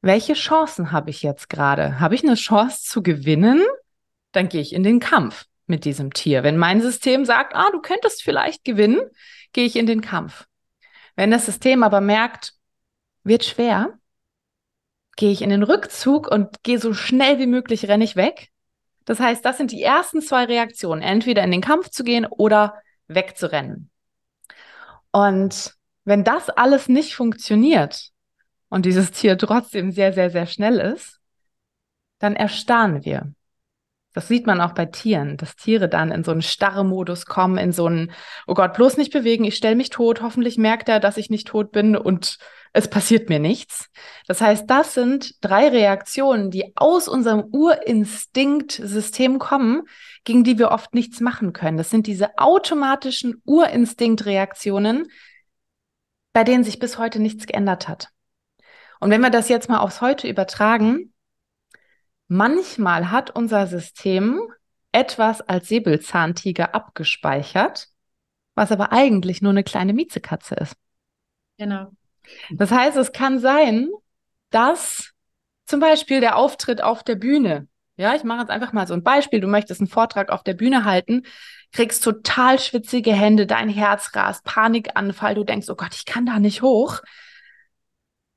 [0.00, 1.98] welche Chancen habe ich jetzt gerade?
[1.98, 3.62] Habe ich eine Chance zu gewinnen?
[4.32, 6.44] Dann gehe ich in den Kampf mit diesem Tier.
[6.44, 9.00] Wenn mein System sagt, ah, du könntest vielleicht gewinnen,
[9.52, 10.46] gehe ich in den Kampf.
[11.16, 12.52] Wenn das System aber merkt,
[13.28, 13.98] wird schwer,
[15.16, 18.50] gehe ich in den Rückzug und gehe so schnell wie möglich, renne ich weg.
[19.04, 22.74] Das heißt, das sind die ersten zwei Reaktionen, entweder in den Kampf zu gehen oder
[23.06, 23.90] wegzurennen.
[25.10, 28.10] Und wenn das alles nicht funktioniert
[28.68, 31.20] und dieses Tier trotzdem sehr, sehr, sehr schnell ist,
[32.18, 33.32] dann erstarren wir.
[34.14, 37.58] Das sieht man auch bei Tieren, dass Tiere dann in so einen starren Modus kommen,
[37.58, 38.10] in so einen,
[38.46, 41.46] oh Gott, bloß nicht bewegen, ich stelle mich tot, hoffentlich merkt er, dass ich nicht
[41.48, 42.38] tot bin und
[42.72, 43.90] es passiert mir nichts.
[44.26, 49.82] Das heißt, das sind drei Reaktionen, die aus unserem Urinstinkt-System kommen,
[50.24, 51.76] gegen die wir oft nichts machen können.
[51.76, 55.08] Das sind diese automatischen Urinstinkt-Reaktionen,
[56.32, 58.08] bei denen sich bis heute nichts geändert hat.
[59.00, 61.12] Und wenn wir das jetzt mal aufs Heute übertragen,
[62.28, 64.40] Manchmal hat unser System
[64.92, 67.88] etwas als Säbelzahntiger abgespeichert,
[68.54, 70.74] was aber eigentlich nur eine kleine Miezekatze ist.
[71.58, 71.92] Genau.
[72.50, 73.88] Das heißt, es kann sein,
[74.50, 75.12] dass
[75.66, 79.02] zum Beispiel der Auftritt auf der Bühne, ja, ich mache jetzt einfach mal so ein
[79.02, 81.24] Beispiel, du möchtest einen Vortrag auf der Bühne halten,
[81.72, 86.38] kriegst total schwitzige Hände, dein Herz rast, Panikanfall, du denkst, oh Gott, ich kann da
[86.38, 87.00] nicht hoch.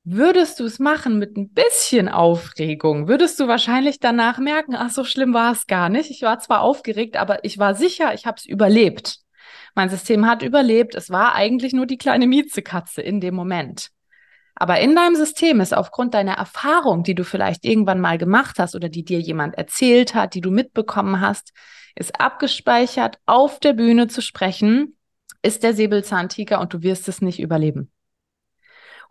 [0.04, 5.04] Würdest du es machen mit ein bisschen Aufregung, würdest du wahrscheinlich danach merken, ach, so
[5.04, 6.10] schlimm war es gar nicht.
[6.10, 9.20] Ich war zwar aufgeregt, aber ich war sicher, ich habe es überlebt.
[9.76, 10.96] Mein System hat überlebt.
[10.96, 13.90] Es war eigentlich nur die kleine Miezekatze in dem Moment.
[14.56, 18.74] Aber in deinem System ist aufgrund deiner Erfahrung, die du vielleicht irgendwann mal gemacht hast
[18.74, 21.52] oder die dir jemand erzählt hat, die du mitbekommen hast,
[21.94, 24.96] ist abgespeichert, auf der Bühne zu sprechen,
[25.42, 27.91] ist der Säbelzahntiger und du wirst es nicht überleben.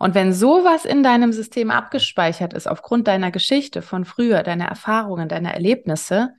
[0.01, 5.29] Und wenn sowas in deinem System abgespeichert ist, aufgrund deiner Geschichte von früher, deiner Erfahrungen,
[5.29, 6.33] deiner Erlebnisse,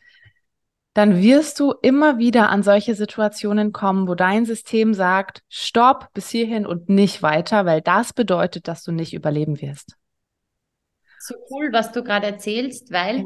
[0.95, 6.29] dann wirst du immer wieder an solche Situationen kommen, wo dein System sagt, stopp bis
[6.29, 9.97] hierhin und nicht weiter, weil das bedeutet, dass du nicht überleben wirst.
[11.21, 13.19] So cool, was du gerade erzählst, weil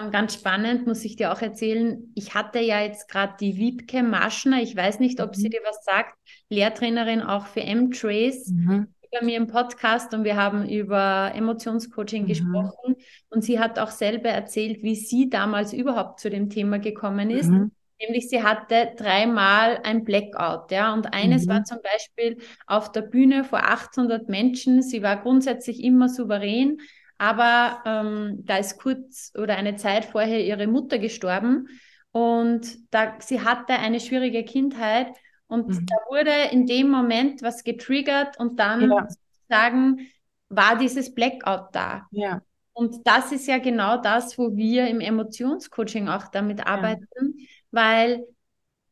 [0.00, 4.02] ähm, ganz spannend muss ich dir auch erzählen, ich hatte ja jetzt gerade die Wiebke
[4.02, 5.34] Maschner, ich weiß nicht, ob mhm.
[5.34, 6.18] sie dir was sagt,
[6.48, 8.48] Lehrtrainerin auch für M-Trace.
[8.48, 12.26] Mhm bei mir im Podcast und wir haben über Emotionscoaching mhm.
[12.26, 12.96] gesprochen
[13.28, 17.48] und sie hat auch selber erzählt, wie sie damals überhaupt zu dem Thema gekommen ist.
[17.48, 17.72] Mhm.
[18.00, 21.50] Nämlich sie hatte dreimal ein Blackout, ja, und eines mhm.
[21.50, 24.82] war zum Beispiel auf der Bühne vor 800 Menschen.
[24.82, 26.78] Sie war grundsätzlich immer souverän,
[27.16, 31.68] aber ähm, da ist kurz oder eine Zeit vorher ihre Mutter gestorben
[32.16, 35.08] und da, sie hatte eine schwierige Kindheit
[35.48, 35.86] und mhm.
[35.86, 39.08] da wurde in dem Moment was getriggert und dann ja.
[39.08, 40.08] sozusagen
[40.48, 42.06] war dieses Blackout da.
[42.10, 42.42] Ja.
[42.72, 47.46] Und das ist ja genau das, wo wir im Emotionscoaching auch damit arbeiten, ja.
[47.70, 48.26] weil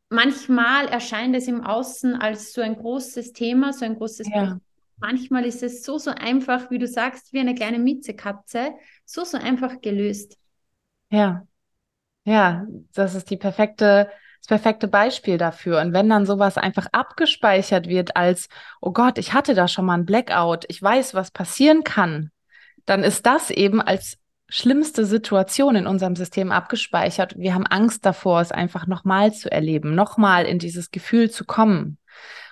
[0.09, 4.40] manchmal erscheint es im Außen als so ein großes Thema, so ein großes ja.
[4.40, 4.61] Problem.
[4.98, 8.74] Manchmal ist es so, so einfach, wie du sagst, wie eine kleine Miezekatze,
[9.05, 10.38] so, so einfach gelöst.
[11.11, 11.46] Ja,
[12.24, 14.09] ja, das ist die perfekte,
[14.45, 15.80] das perfekte Beispiel dafür.
[15.80, 18.49] Und wenn dann sowas einfach abgespeichert wird als,
[18.82, 22.30] oh Gott, ich hatte da schon mal ein Blackout, ich weiß, was passieren kann,
[22.84, 24.18] dann ist das eben als
[24.51, 27.38] schlimmste Situation in unserem System abgespeichert.
[27.38, 31.97] Wir haben Angst davor, es einfach nochmal zu erleben, nochmal in dieses Gefühl zu kommen.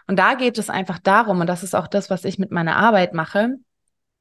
[0.07, 2.77] Und da geht es einfach darum, und das ist auch das, was ich mit meiner
[2.77, 3.57] Arbeit mache,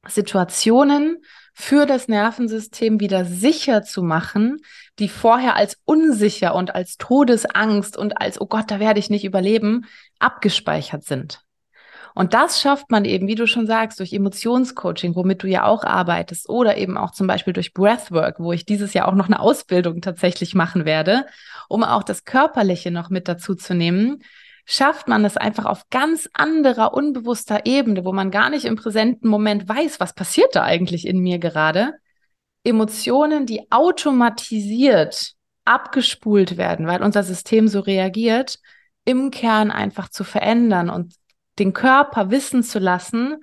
[0.06, 1.22] Situationen
[1.52, 4.58] für das Nervensystem wieder sicher zu machen,
[4.98, 9.24] die vorher als unsicher und als Todesangst und als, oh Gott, da werde ich nicht
[9.24, 9.84] überleben,
[10.18, 11.42] abgespeichert sind.
[12.14, 15.82] Und das schafft man eben, wie du schon sagst, durch Emotionscoaching, womit du ja auch
[15.84, 19.40] arbeitest, oder eben auch zum Beispiel durch Breathwork, wo ich dieses Jahr auch noch eine
[19.40, 21.26] Ausbildung tatsächlich machen werde,
[21.68, 24.22] um auch das Körperliche noch mit dazu zu nehmen,
[24.64, 29.28] schafft man es einfach auf ganz anderer, unbewusster Ebene, wo man gar nicht im präsenten
[29.28, 31.94] Moment weiß, was passiert da eigentlich in mir gerade.
[32.64, 35.34] Emotionen, die automatisiert
[35.64, 38.58] abgespult werden, weil unser System so reagiert,
[39.04, 41.14] im Kern einfach zu verändern und
[41.58, 43.42] den Körper wissen zu lassen,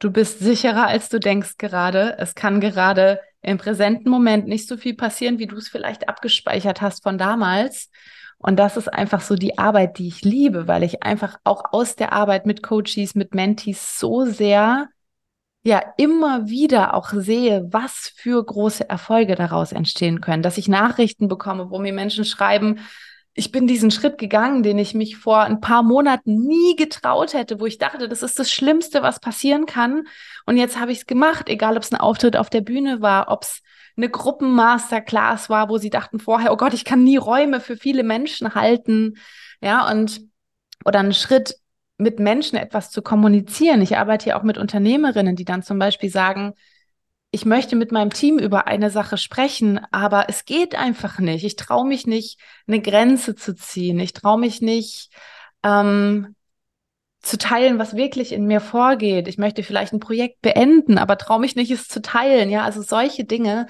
[0.00, 2.16] du bist sicherer, als du denkst gerade.
[2.18, 6.80] Es kann gerade im präsenten Moment nicht so viel passieren, wie du es vielleicht abgespeichert
[6.80, 7.90] hast von damals.
[8.38, 11.96] Und das ist einfach so die Arbeit, die ich liebe, weil ich einfach auch aus
[11.96, 14.88] der Arbeit mit Coaches, mit Mentees so sehr,
[15.64, 21.26] ja, immer wieder auch sehe, was für große Erfolge daraus entstehen können, dass ich Nachrichten
[21.28, 22.80] bekomme, wo mir Menschen schreiben,
[23.38, 27.60] ich bin diesen Schritt gegangen, den ich mich vor ein paar Monaten nie getraut hätte,
[27.60, 30.08] wo ich dachte, das ist das Schlimmste, was passieren kann.
[30.44, 33.28] Und jetzt habe ich es gemacht, egal ob es ein Auftritt auf der Bühne war,
[33.30, 33.62] ob es
[33.98, 38.04] eine Gruppenmasterclass war, wo sie dachten vorher, oh Gott, ich kann nie Räume für viele
[38.04, 39.18] Menschen halten.
[39.60, 40.22] Ja, und
[40.84, 41.56] oder einen Schritt
[41.98, 43.82] mit Menschen etwas zu kommunizieren.
[43.82, 46.54] Ich arbeite hier auch mit Unternehmerinnen, die dann zum Beispiel sagen,
[47.30, 51.44] ich möchte mit meinem Team über eine Sache sprechen, aber es geht einfach nicht.
[51.44, 53.98] Ich traue mich nicht, eine Grenze zu ziehen.
[53.98, 55.10] Ich traue mich nicht,
[55.62, 56.36] ähm,
[57.20, 59.28] zu teilen, was wirklich in mir vorgeht.
[59.28, 62.50] Ich möchte vielleicht ein Projekt beenden, aber traue mich nicht, es zu teilen.
[62.50, 63.66] Ja, also solche Dinge.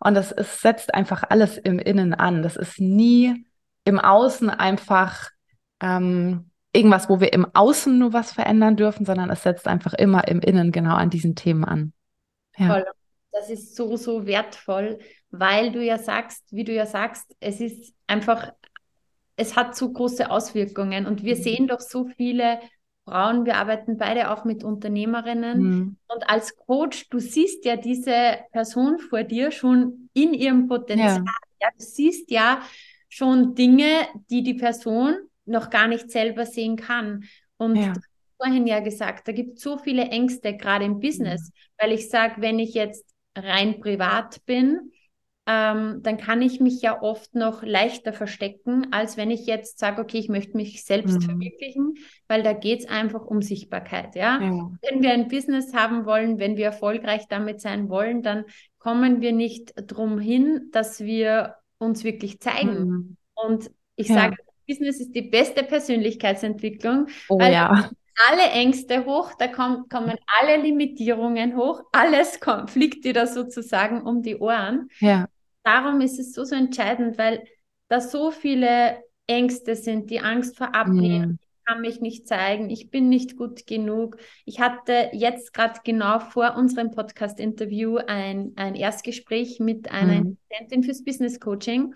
[0.00, 2.42] Und das ist, setzt einfach alles im Innen an.
[2.42, 3.44] Das ist nie
[3.84, 5.30] im Außen einfach
[5.80, 10.28] ähm, irgendwas, wo wir im Außen nur was verändern dürfen, sondern es setzt einfach immer
[10.28, 11.92] im Innen genau an diesen Themen an.
[12.56, 12.66] Ja.
[12.68, 12.86] Voll.
[13.32, 14.98] Das ist so, so wertvoll,
[15.30, 18.52] weil du ja sagst, wie du ja sagst, es ist einfach,
[19.36, 21.42] es hat so große Auswirkungen und wir mhm.
[21.42, 22.60] sehen doch so viele
[23.04, 25.60] Frauen, wir arbeiten beide auch mit Unternehmerinnen.
[25.60, 25.96] Mhm.
[26.08, 31.18] Und als Coach, du siehst ja diese Person vor dir schon in ihrem Potenzial.
[31.18, 31.24] Ja.
[31.60, 31.68] ja.
[31.76, 32.62] du siehst ja
[33.08, 37.24] schon Dinge, die die Person noch gar nicht selber sehen kann.
[37.56, 37.92] Und ja
[38.42, 41.52] vorhin ja gesagt, da gibt es so viele Ängste, gerade im Business, mhm.
[41.78, 44.90] weil ich sage, wenn ich jetzt rein privat bin,
[45.46, 50.00] ähm, dann kann ich mich ja oft noch leichter verstecken, als wenn ich jetzt sage,
[50.00, 51.22] okay, ich möchte mich selbst mhm.
[51.22, 51.94] verwirklichen,
[52.28, 54.14] weil da geht es einfach um Sichtbarkeit.
[54.14, 54.40] Ja?
[54.40, 54.70] ja?
[54.82, 58.44] Wenn wir ein Business haben wollen, wenn wir erfolgreich damit sein wollen, dann
[58.78, 62.84] kommen wir nicht drum hin, dass wir uns wirklich zeigen.
[62.84, 63.16] Mhm.
[63.34, 64.14] Und ich ja.
[64.14, 64.36] sage,
[64.68, 67.90] Business ist die beste Persönlichkeitsentwicklung, oh, weil ja
[68.28, 74.02] alle Ängste hoch, da kommt, kommen alle Limitierungen hoch, alles kommt, fliegt dir da sozusagen
[74.02, 74.88] um die Ohren.
[75.00, 75.28] Ja.
[75.64, 77.44] Darum ist es so, so entscheidend, weil
[77.88, 81.38] da so viele Ängste sind, die Angst vor Ablehnung, mhm.
[81.40, 84.16] ich kann mich nicht zeigen, ich bin nicht gut genug.
[84.44, 90.38] Ich hatte jetzt gerade genau vor unserem Podcast-Interview ein, ein Erstgespräch mit einer mhm.
[90.50, 91.94] Intendentin fürs Business Coaching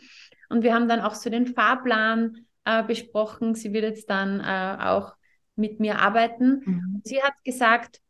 [0.48, 3.54] und wir haben dann auch so den Fahrplan äh, besprochen.
[3.54, 5.14] Sie wird jetzt dann äh, auch
[5.56, 6.62] mit mir arbeiten.
[6.64, 7.00] Mhm.
[7.04, 8.00] Sie hat gesagt,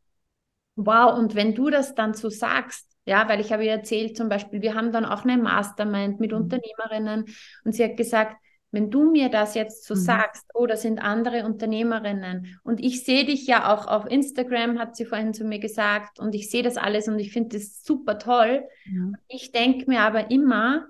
[0.74, 4.28] wow, und wenn du das dann so sagst, ja, weil ich habe ihr erzählt, zum
[4.28, 6.38] Beispiel, wir haben dann auch eine Mastermind mit mhm.
[6.38, 7.24] Unternehmerinnen
[7.64, 8.36] und sie hat gesagt,
[8.72, 10.00] wenn du mir das jetzt so mhm.
[10.00, 14.96] sagst, oh, das sind andere Unternehmerinnen und ich sehe dich ja auch auf Instagram, hat
[14.96, 18.18] sie vorhin zu mir gesagt, und ich sehe das alles und ich finde das super
[18.18, 18.64] toll.
[18.84, 19.12] Ja.
[19.28, 20.88] Ich denke mir aber immer,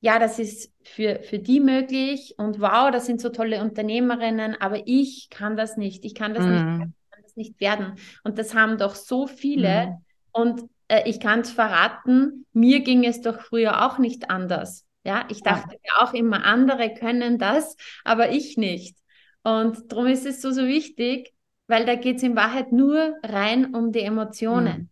[0.00, 4.82] ja, das ist für, für die möglich und wow, das sind so tolle Unternehmerinnen, aber
[4.86, 6.50] ich kann das nicht, ich kann das, mm.
[6.50, 6.78] nicht, mhm.
[7.10, 7.94] kann das nicht werden.
[8.22, 9.86] Und das haben doch so viele.
[9.86, 9.94] Mm.
[10.32, 14.84] Und äh, ich kann es verraten, mir ging es doch früher auch nicht anders.
[15.04, 16.04] Ja, ich dachte ja.
[16.04, 18.96] auch immer, andere können das, aber ich nicht.
[19.44, 21.32] Und darum ist es so, so wichtig,
[21.68, 24.76] weil da geht es in Wahrheit nur rein um die Emotionen.
[24.76, 24.90] Mhm.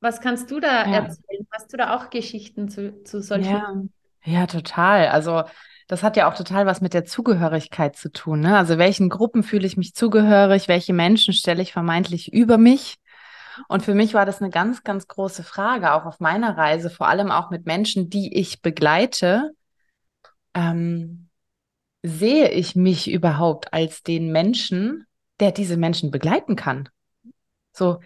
[0.00, 0.94] Was kannst du da ja.
[0.94, 1.46] erzählen?
[1.52, 3.92] Hast du da auch Geschichten zu, zu solchen?
[4.24, 4.40] Ja.
[4.40, 5.06] ja, total.
[5.06, 5.44] Also
[5.86, 8.40] das hat ja auch total was mit der Zugehörigkeit zu tun.
[8.40, 8.56] Ne?
[8.56, 10.66] Also welchen Gruppen fühle ich mich zugehörig?
[10.66, 12.96] Welche Menschen stelle ich vermeintlich über mich?
[13.68, 17.08] Und für mich war das eine ganz, ganz große Frage, auch auf meiner Reise, vor
[17.08, 19.52] allem auch mit Menschen, die ich begleite.
[20.54, 21.28] Ähm,
[22.02, 25.06] sehe ich mich überhaupt als den Menschen,
[25.40, 26.88] der diese Menschen begleiten kann?
[27.72, 28.00] So,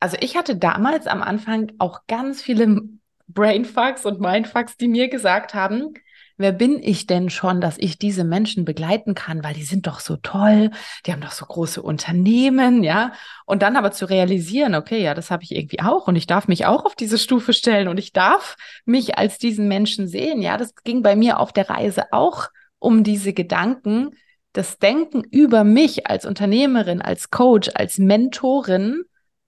[0.00, 2.82] also ich hatte damals am Anfang auch ganz viele
[3.28, 5.94] Brainfucks und Mindfucks, die mir gesagt haben,
[6.36, 10.00] wer bin ich denn schon, dass ich diese Menschen begleiten kann, weil die sind doch
[10.00, 10.70] so toll,
[11.06, 13.12] die haben doch so große Unternehmen, ja.
[13.46, 16.48] Und dann aber zu realisieren, okay, ja, das habe ich irgendwie auch und ich darf
[16.48, 20.56] mich auch auf diese Stufe stellen und ich darf mich als diesen Menschen sehen, ja.
[20.56, 24.10] Das ging bei mir auf der Reise auch um diese Gedanken,
[24.52, 29.04] das Denken über mich als Unternehmerin, als Coach, als Mentorin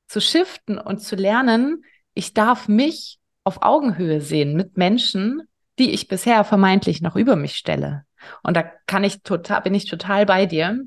[0.06, 5.42] zu shiften und zu lernen, ich darf mich auf Augenhöhe sehen mit Menschen,
[5.78, 8.04] die ich bisher vermeintlich noch über mich stelle.
[8.42, 10.80] Und da kann ich total, bin ich total bei dir,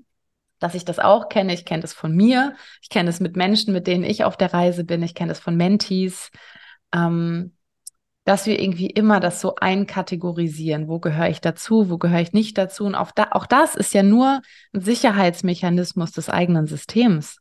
[0.60, 1.54] dass ich das auch kenne.
[1.54, 2.56] Ich kenne das von mir.
[2.82, 5.04] Ich kenne es mit Menschen, mit denen ich auf der Reise bin.
[5.04, 6.32] Ich kenne es von Mentees.
[6.94, 7.54] Ähm,
[8.28, 10.90] dass wir irgendwie immer das so einkategorisieren.
[10.90, 11.90] Wo gehöre ich dazu?
[11.90, 12.84] Wo gehöre ich nicht dazu?
[12.84, 14.42] Und auch, da, auch das ist ja nur
[14.74, 17.38] ein Sicherheitsmechanismus des eigenen Systems.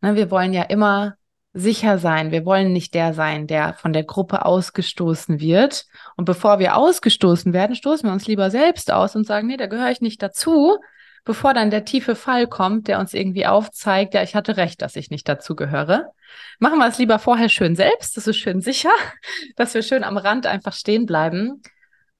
[0.00, 1.16] Ne, wir wollen ja immer
[1.52, 2.30] sicher sein.
[2.30, 5.86] Wir wollen nicht der sein, der von der Gruppe ausgestoßen wird.
[6.16, 9.66] Und bevor wir ausgestoßen werden, stoßen wir uns lieber selbst aus und sagen, nee, da
[9.66, 10.78] gehöre ich nicht dazu,
[11.24, 14.96] bevor dann der tiefe Fall kommt, der uns irgendwie aufzeigt, ja, ich hatte recht, dass
[14.96, 16.12] ich nicht dazu gehöre.
[16.58, 18.92] Machen wir es lieber vorher schön selbst, das ist schön sicher,
[19.56, 21.62] dass wir schön am Rand einfach stehen bleiben.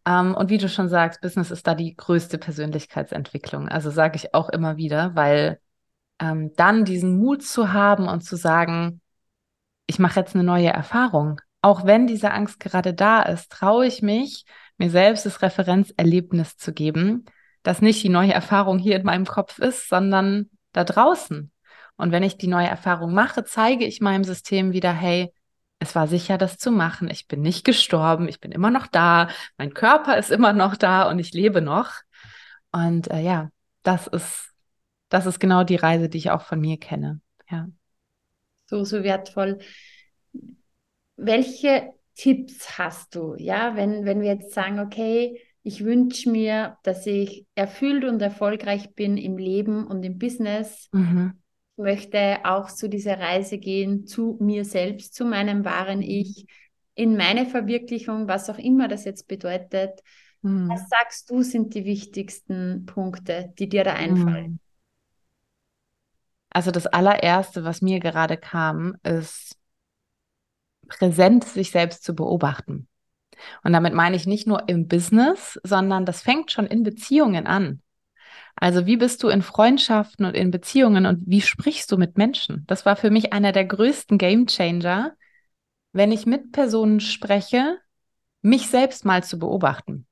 [0.04, 3.68] Um, ähm, und wie du schon sagst, Business ist da die größte Persönlichkeitsentwicklung.
[3.68, 5.60] Also sage ich auch immer wieder, weil
[6.18, 9.00] ähm, dann diesen Mut zu haben und zu sagen,
[9.86, 11.40] ich mache jetzt eine neue Erfahrung.
[11.60, 14.44] Auch wenn diese Angst gerade da ist, traue ich mich,
[14.78, 17.24] mir selbst das Referenzerlebnis zu geben,
[17.62, 21.52] dass nicht die neue Erfahrung hier in meinem Kopf ist, sondern da draußen.
[21.96, 25.32] Und wenn ich die neue Erfahrung mache, zeige ich meinem System wieder, hey,
[25.78, 27.10] es war sicher, das zu machen.
[27.10, 31.08] Ich bin nicht gestorben, ich bin immer noch da, mein Körper ist immer noch da
[31.08, 31.92] und ich lebe noch.
[32.72, 33.50] Und äh, ja,
[33.82, 34.52] das ist,
[35.10, 37.20] das ist genau die Reise, die ich auch von mir kenne.
[37.50, 37.68] Ja
[38.72, 39.58] so, so wertvoll.
[41.16, 47.06] Welche Tipps hast du, ja, wenn, wenn wir jetzt sagen, okay, ich wünsche mir, dass
[47.06, 50.88] ich erfüllt und erfolgreich bin im Leben und im Business.
[50.92, 51.34] Mhm.
[51.76, 56.04] Ich möchte auch zu dieser Reise gehen, zu mir selbst, zu meinem wahren mhm.
[56.08, 56.46] Ich,
[56.94, 60.00] in meine Verwirklichung, was auch immer das jetzt bedeutet.
[60.40, 60.70] Mhm.
[60.70, 64.60] Was sagst du, sind die wichtigsten Punkte, die dir da einfallen?
[66.52, 69.56] Also das allererste, was mir gerade kam, ist
[70.88, 72.88] präsent sich selbst zu beobachten.
[73.64, 77.80] Und damit meine ich nicht nur im Business, sondern das fängt schon in Beziehungen an.
[78.54, 82.64] Also wie bist du in Freundschaften und in Beziehungen und wie sprichst du mit Menschen?
[82.66, 85.16] Das war für mich einer der größten Game Changer,
[85.92, 87.78] wenn ich mit Personen spreche,
[88.42, 90.06] mich selbst mal zu beobachten.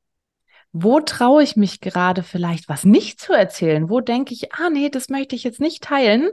[0.72, 3.90] Wo traue ich mich gerade vielleicht was nicht zu erzählen?
[3.90, 6.30] Wo denke ich, ah nee, das möchte ich jetzt nicht teilen?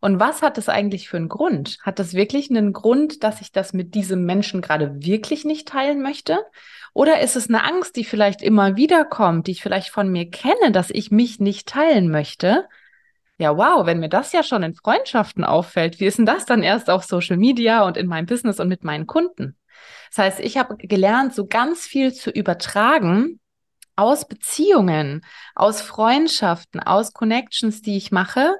[0.00, 1.78] Und was hat das eigentlich für einen Grund?
[1.82, 6.02] Hat das wirklich einen Grund, dass ich das mit diesem Menschen gerade wirklich nicht teilen
[6.02, 6.44] möchte?
[6.92, 10.28] Oder ist es eine Angst, die vielleicht immer wieder kommt, die ich vielleicht von mir
[10.28, 12.68] kenne, dass ich mich nicht teilen möchte?
[13.38, 16.62] Ja, wow, wenn mir das ja schon in Freundschaften auffällt, wie ist denn das dann
[16.62, 19.56] erst auf Social Media und in meinem Business und mit meinen Kunden?
[20.10, 23.40] Das heißt, ich habe gelernt, so ganz viel zu übertragen
[24.02, 25.24] aus Beziehungen,
[25.54, 28.56] aus Freundschaften, aus Connections, die ich mache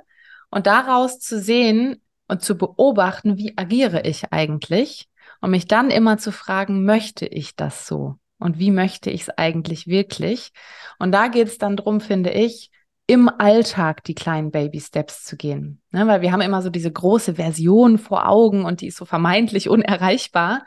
[0.51, 5.09] und daraus zu sehen und zu beobachten, wie agiere ich eigentlich
[5.41, 9.31] und mich dann immer zu fragen, möchte ich das so und wie möchte ich es
[9.31, 10.53] eigentlich wirklich?
[11.01, 12.71] Und da geht es dann drum, finde ich,
[13.09, 15.83] im Alltag die kleinen Baby Steps zu gehen.
[15.91, 19.05] Ne, weil wir haben immer so diese große Version vor Augen und die ist so
[19.05, 20.65] vermeintlich unerreichbar.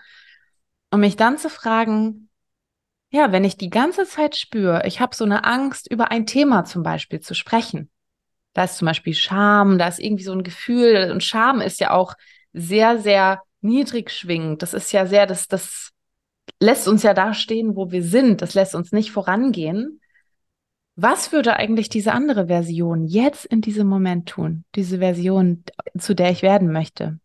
[0.92, 2.30] Und mich dann zu fragen,
[3.16, 6.66] ja, wenn ich die ganze Zeit spüre, ich habe so eine Angst, über ein Thema
[6.66, 7.90] zum Beispiel zu sprechen.
[8.54, 11.92] Da ist zum Beispiel Scham, da ist irgendwie so ein Gefühl, und Scham ist ja
[11.92, 12.16] auch
[12.52, 14.62] sehr, sehr niedrig schwingend.
[14.62, 15.92] Das ist ja sehr, das, das
[16.60, 18.42] lässt uns ja da stehen, wo wir sind.
[18.42, 20.02] Das lässt uns nicht vorangehen.
[20.98, 24.66] Was würde eigentlich diese andere Version jetzt in diesem Moment tun?
[24.76, 25.64] Diese Version,
[25.98, 27.20] zu der ich werden möchte?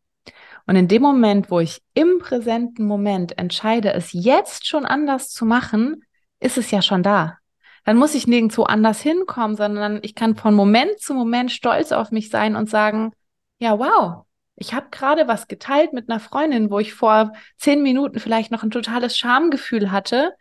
[0.71, 5.45] Und in dem Moment, wo ich im präsenten Moment entscheide, es jetzt schon anders zu
[5.45, 6.05] machen,
[6.39, 7.39] ist es ja schon da.
[7.85, 12.13] Dann muss ich nirgendwo anders hinkommen, sondern ich kann von Moment zu Moment stolz auf
[12.13, 13.11] mich sein und sagen,
[13.59, 18.21] ja, wow, ich habe gerade was geteilt mit einer Freundin, wo ich vor zehn Minuten
[18.21, 20.35] vielleicht noch ein totales Schamgefühl hatte.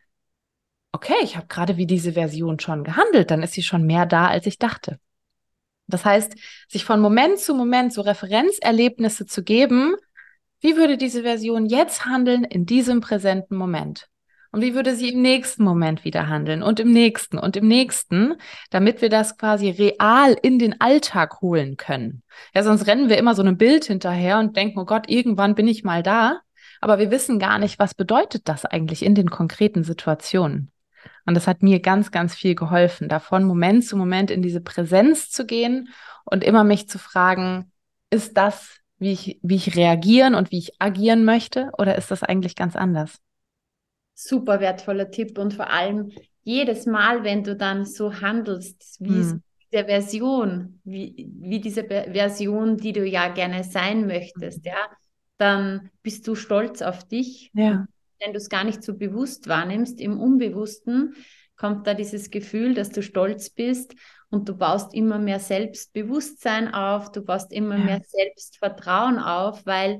[0.91, 4.27] Okay, ich habe gerade wie diese Version schon gehandelt, dann ist sie schon mehr da,
[4.27, 4.99] als ich dachte.
[5.87, 6.35] Das heißt,
[6.67, 9.95] sich von Moment zu Moment so Referenzerlebnisse zu geben,
[10.61, 14.07] wie würde diese Version jetzt handeln in diesem präsenten Moment?
[14.51, 18.33] Und wie würde sie im nächsten Moment wieder handeln und im nächsten und im nächsten,
[18.71, 22.23] damit wir das quasi real in den Alltag holen können?
[22.55, 25.67] Ja, sonst rennen wir immer so einem Bild hinterher und denken, oh Gott, irgendwann bin
[25.67, 26.39] ich mal da.
[26.81, 30.71] Aber wir wissen gar nicht, was bedeutet das eigentlich in den konkreten Situationen.
[31.25, 35.29] Und das hat mir ganz, ganz viel geholfen, davon Moment zu Moment in diese Präsenz
[35.29, 35.89] zu gehen
[36.25, 37.71] und immer mich zu fragen,
[38.09, 42.23] ist das, wie ich, wie ich reagieren und wie ich agieren möchte, oder ist das
[42.23, 43.19] eigentlich ganz anders?
[44.19, 46.11] super wertvoller Tipp und vor allem
[46.43, 49.41] jedes Mal, wenn du dann so handelst, wie hm.
[49.71, 54.89] der Version, wie, wie diese Version, die du ja gerne sein möchtest, ja,
[55.37, 57.51] dann bist du stolz auf dich.
[57.53, 57.85] Ja.
[58.19, 61.15] wenn du es gar nicht so bewusst wahrnimmst, im Unbewussten
[61.55, 63.95] kommt da dieses Gefühl, dass du stolz bist
[64.31, 67.83] und du baust immer mehr Selbstbewusstsein auf, du baust immer ja.
[67.83, 69.99] mehr Selbstvertrauen auf, weil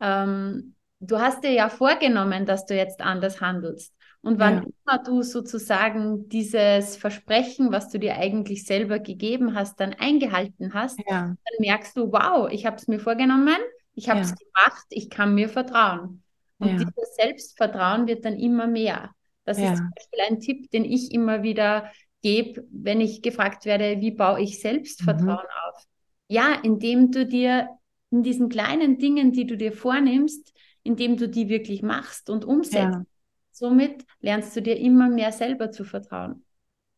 [0.00, 3.94] ähm, du hast dir ja vorgenommen, dass du jetzt anders handelst.
[4.20, 4.62] Und wann ja.
[4.62, 10.98] immer du sozusagen dieses Versprechen, was du dir eigentlich selber gegeben hast, dann eingehalten hast,
[11.08, 11.26] ja.
[11.26, 13.56] dann merkst du, wow, ich habe es mir vorgenommen,
[13.94, 14.36] ich habe es ja.
[14.36, 16.22] gemacht, ich kann mir vertrauen.
[16.58, 19.12] Und dieses Selbstvertrauen wird dann immer mehr.
[19.44, 21.90] Das ist zum Beispiel ein Tipp, den ich immer wieder
[22.22, 25.68] gebe, wenn ich gefragt werde, wie baue ich Selbstvertrauen mhm.
[25.68, 25.84] auf?
[26.28, 27.68] Ja, indem du dir
[28.10, 30.52] in diesen kleinen Dingen, die du dir vornimmst,
[30.82, 32.76] indem du die wirklich machst und umsetzt.
[32.76, 33.04] Ja.
[33.50, 36.44] Somit lernst du dir immer mehr selber zu vertrauen.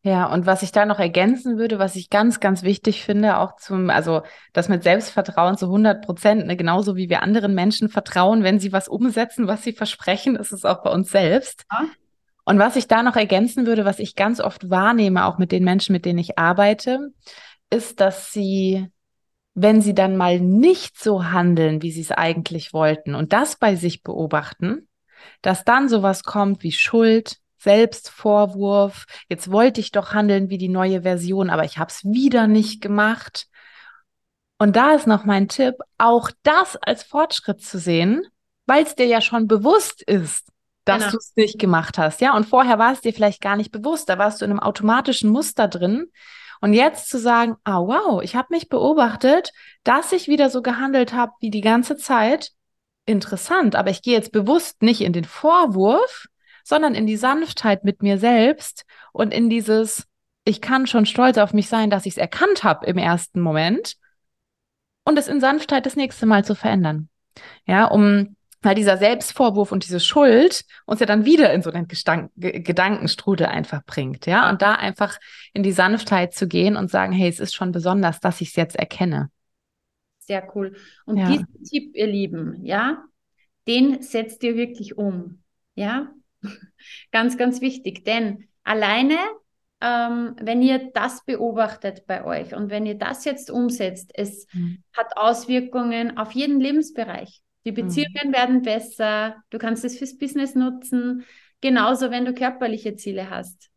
[0.03, 3.55] Ja, und was ich da noch ergänzen würde, was ich ganz, ganz wichtig finde, auch
[3.57, 8.41] zum, also das mit Selbstvertrauen zu 100 Prozent, ne, genauso wie wir anderen Menschen vertrauen,
[8.43, 11.65] wenn sie was umsetzen, was sie versprechen, ist es auch bei uns selbst.
[11.71, 11.85] Ja.
[12.43, 15.63] Und was ich da noch ergänzen würde, was ich ganz oft wahrnehme, auch mit den
[15.63, 17.13] Menschen, mit denen ich arbeite,
[17.69, 18.89] ist, dass sie
[19.53, 23.75] wenn sie dann mal nicht so handeln, wie sie es eigentlich wollten und das bei
[23.75, 24.87] sich beobachten,
[25.41, 31.03] dass dann sowas kommt wie Schuld, Selbstvorwurf, jetzt wollte ich doch handeln wie die neue
[31.03, 33.47] Version, aber ich habe es wieder nicht gemacht.
[34.57, 38.23] Und da ist noch mein Tipp, auch das als Fortschritt zu sehen,
[38.65, 40.50] weil es dir ja schon bewusst ist,
[40.85, 41.11] dass genau.
[41.11, 42.35] du es nicht gemacht hast, ja?
[42.35, 45.29] Und vorher war es dir vielleicht gar nicht bewusst, da warst du in einem automatischen
[45.29, 46.11] Muster drin,
[46.61, 49.51] und jetzt zu sagen, ah wow, ich habe mich beobachtet,
[49.83, 52.51] dass ich wieder so gehandelt habe wie die ganze Zeit.
[53.07, 56.27] Interessant, aber ich gehe jetzt bewusst nicht in den Vorwurf,
[56.63, 60.05] sondern in die Sanftheit mit mir selbst und in dieses,
[60.45, 63.95] ich kann schon stolz auf mich sein, dass ich es erkannt habe im ersten Moment
[65.03, 67.09] und es in Sanftheit das nächste Mal zu verändern.
[67.65, 71.87] Ja, um weil dieser Selbstvorwurf und diese Schuld uns ja dann wieder in so einen
[71.87, 75.19] Gestank Gedankenstrudel einfach bringt, ja, und da einfach
[75.53, 78.55] in die Sanftheit zu gehen und sagen, hey, es ist schon besonders, dass ich es
[78.55, 79.29] jetzt erkenne.
[80.19, 80.75] Sehr cool.
[81.05, 81.27] Und ja.
[81.27, 83.03] diesen Tipp, ihr Lieben, ja,
[83.67, 85.41] den setzt ihr wirklich um,
[85.75, 86.11] ja,
[87.11, 89.17] ganz, ganz wichtig, denn alleine
[89.81, 94.83] ähm, wenn ihr das beobachtet bei euch und wenn ihr das jetzt umsetzt, es mhm.
[94.93, 97.41] hat Auswirkungen auf jeden Lebensbereich.
[97.65, 98.33] Die Beziehungen mhm.
[98.33, 101.25] werden besser, du kannst es fürs Business nutzen,
[101.61, 103.69] genauso wenn du körperliche Ziele hast.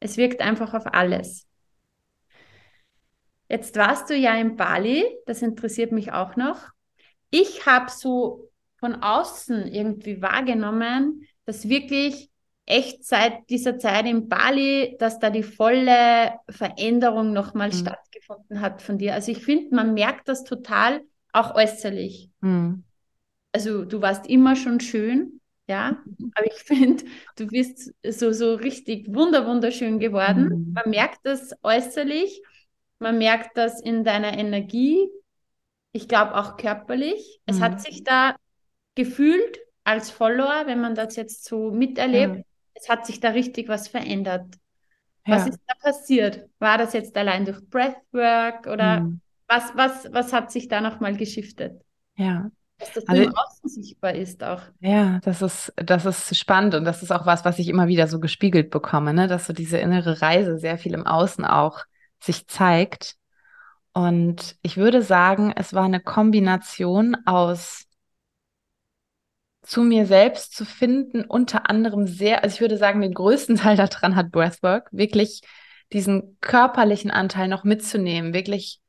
[0.00, 1.46] Es wirkt einfach auf alles.
[3.48, 6.70] Jetzt warst du ja in Bali, das interessiert mich auch noch.
[7.30, 12.30] Ich habe so von außen irgendwie wahrgenommen, dass wirklich
[12.64, 17.74] echt seit dieser Zeit in Bali, dass da die volle Veränderung nochmal mhm.
[17.74, 19.12] stattgefunden hat von dir.
[19.12, 21.02] Also ich finde, man merkt das total
[21.32, 22.30] auch äußerlich.
[22.40, 22.84] Mhm
[23.52, 26.32] also du warst immer schon schön, ja, mhm.
[26.34, 27.04] aber ich finde,
[27.36, 30.44] du bist so, so richtig wunder, wunderschön geworden.
[30.44, 30.72] Mhm.
[30.72, 32.42] Man merkt das äußerlich,
[32.98, 35.08] man merkt das in deiner Energie,
[35.92, 37.40] ich glaube auch körperlich.
[37.46, 37.62] Es mhm.
[37.62, 38.36] hat sich da
[38.94, 42.44] gefühlt als Follower, wenn man das jetzt so miterlebt, mhm.
[42.74, 44.46] es hat sich da richtig was verändert.
[45.26, 45.36] Ja.
[45.36, 46.48] Was ist da passiert?
[46.58, 49.20] War das jetzt allein durch Breathwork oder mhm.
[49.46, 51.80] was, was, was hat sich da nochmal geschiftet?
[52.16, 52.50] Ja,
[52.82, 54.60] dass das also, im Außen sichtbar ist auch.
[54.80, 58.08] Ja, das ist, das ist spannend und das ist auch was, was ich immer wieder
[58.08, 59.28] so gespiegelt bekomme, ne?
[59.28, 61.80] dass so diese innere Reise sehr viel im Außen auch
[62.20, 63.16] sich zeigt.
[63.92, 67.86] Und ich würde sagen, es war eine Kombination aus
[69.62, 73.76] zu mir selbst zu finden, unter anderem sehr, also ich würde sagen, den größten Teil
[73.76, 75.42] daran hat Breathwork, wirklich
[75.92, 78.80] diesen körperlichen Anteil noch mitzunehmen, wirklich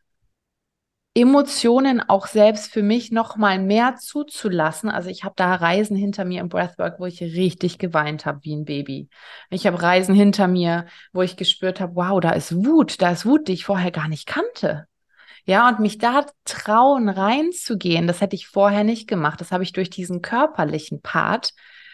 [1.16, 4.90] Emotionen auch selbst für mich noch mal mehr zuzulassen.
[4.90, 8.56] Also ich habe da Reisen hinter mir im Breathwork, wo ich richtig geweint habe wie
[8.56, 9.10] ein Baby.
[9.52, 13.28] Ich habe Reisen hinter mir, wo ich gespürt habe, wow, da ist Wut, da ist
[13.28, 14.88] Wut, die ich vorher gar nicht kannte.
[15.46, 19.40] Ja, und mich da trauen reinzugehen, das hätte ich vorher nicht gemacht.
[19.42, 21.52] Das habe ich durch diesen körperlichen Part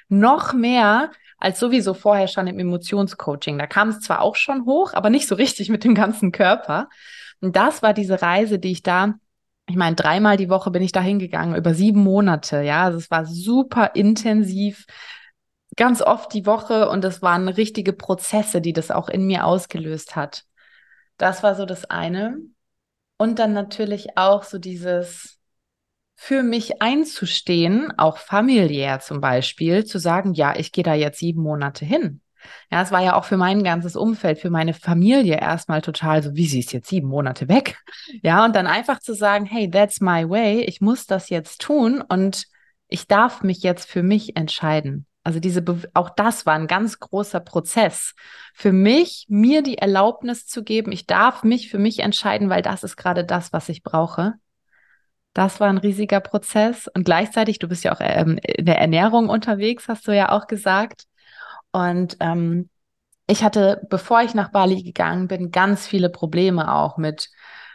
[0.08, 3.58] noch mehr als sowieso vorher schon im Emotionscoaching.
[3.58, 6.90] Da kam es zwar auch schon hoch, aber nicht so richtig mit dem ganzen Körper.
[7.42, 9.16] Und das war diese Reise, die ich da,
[9.68, 12.62] ich meine, dreimal die Woche bin ich da hingegangen, über sieben Monate.
[12.62, 14.86] Ja, also es war super intensiv,
[15.76, 20.16] ganz oft die Woche und es waren richtige Prozesse, die das auch in mir ausgelöst
[20.16, 20.46] hat.
[21.18, 22.40] Das war so das eine.
[23.18, 25.40] Und dann natürlich auch so dieses,
[26.16, 31.42] für mich einzustehen, auch familiär zum Beispiel, zu sagen, ja, ich gehe da jetzt sieben
[31.42, 32.22] Monate hin.
[32.72, 36.36] Ja, es war ja auch für mein ganzes Umfeld, für meine Familie erstmal total so,
[36.36, 37.78] wie sie ist jetzt sieben Monate weg.
[38.22, 42.02] Ja, und dann einfach zu sagen, hey, that's my way, ich muss das jetzt tun
[42.02, 42.46] und
[42.88, 45.06] ich darf mich jetzt für mich entscheiden.
[45.24, 48.16] Also diese, Be auch das war ein ganz großer Prozess.
[48.54, 52.84] Für mich, mir die Erlaubnis zu geben, ich darf mich für mich entscheiden, weil das
[52.84, 54.34] ist gerade das, was ich brauche.
[55.34, 56.88] Das war ein riesiger Prozess.
[56.94, 60.48] Und gleichzeitig, du bist ja auch ähm, in der Ernährung unterwegs, hast du ja auch
[60.48, 61.04] gesagt.
[61.72, 62.70] Und ähm,
[63.28, 67.30] ich hatte, bevor ich nach Bali gegangen bin, ganz viele Probleme auch mit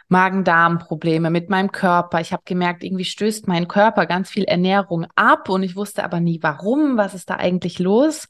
[0.07, 2.19] Magen-Darm-Probleme mit meinem Körper.
[2.21, 6.19] Ich habe gemerkt, irgendwie stößt mein Körper ganz viel Ernährung ab und ich wusste aber
[6.19, 8.27] nie, warum, was ist da eigentlich los.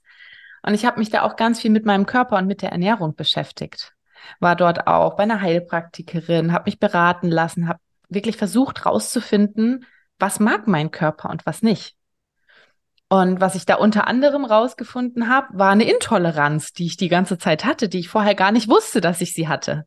[0.61, 3.15] Und ich habe mich da auch ganz viel mit meinem Körper und mit der Ernährung
[3.15, 3.93] beschäftigt.
[4.39, 9.85] War dort auch bei einer Heilpraktikerin, habe mich beraten lassen, habe wirklich versucht rauszufinden,
[10.17, 11.95] was mag mein Körper und was nicht.
[13.07, 17.37] Und was ich da unter anderem rausgefunden habe, war eine Intoleranz, die ich die ganze
[17.37, 19.85] Zeit hatte, die ich vorher gar nicht wusste, dass ich sie hatte.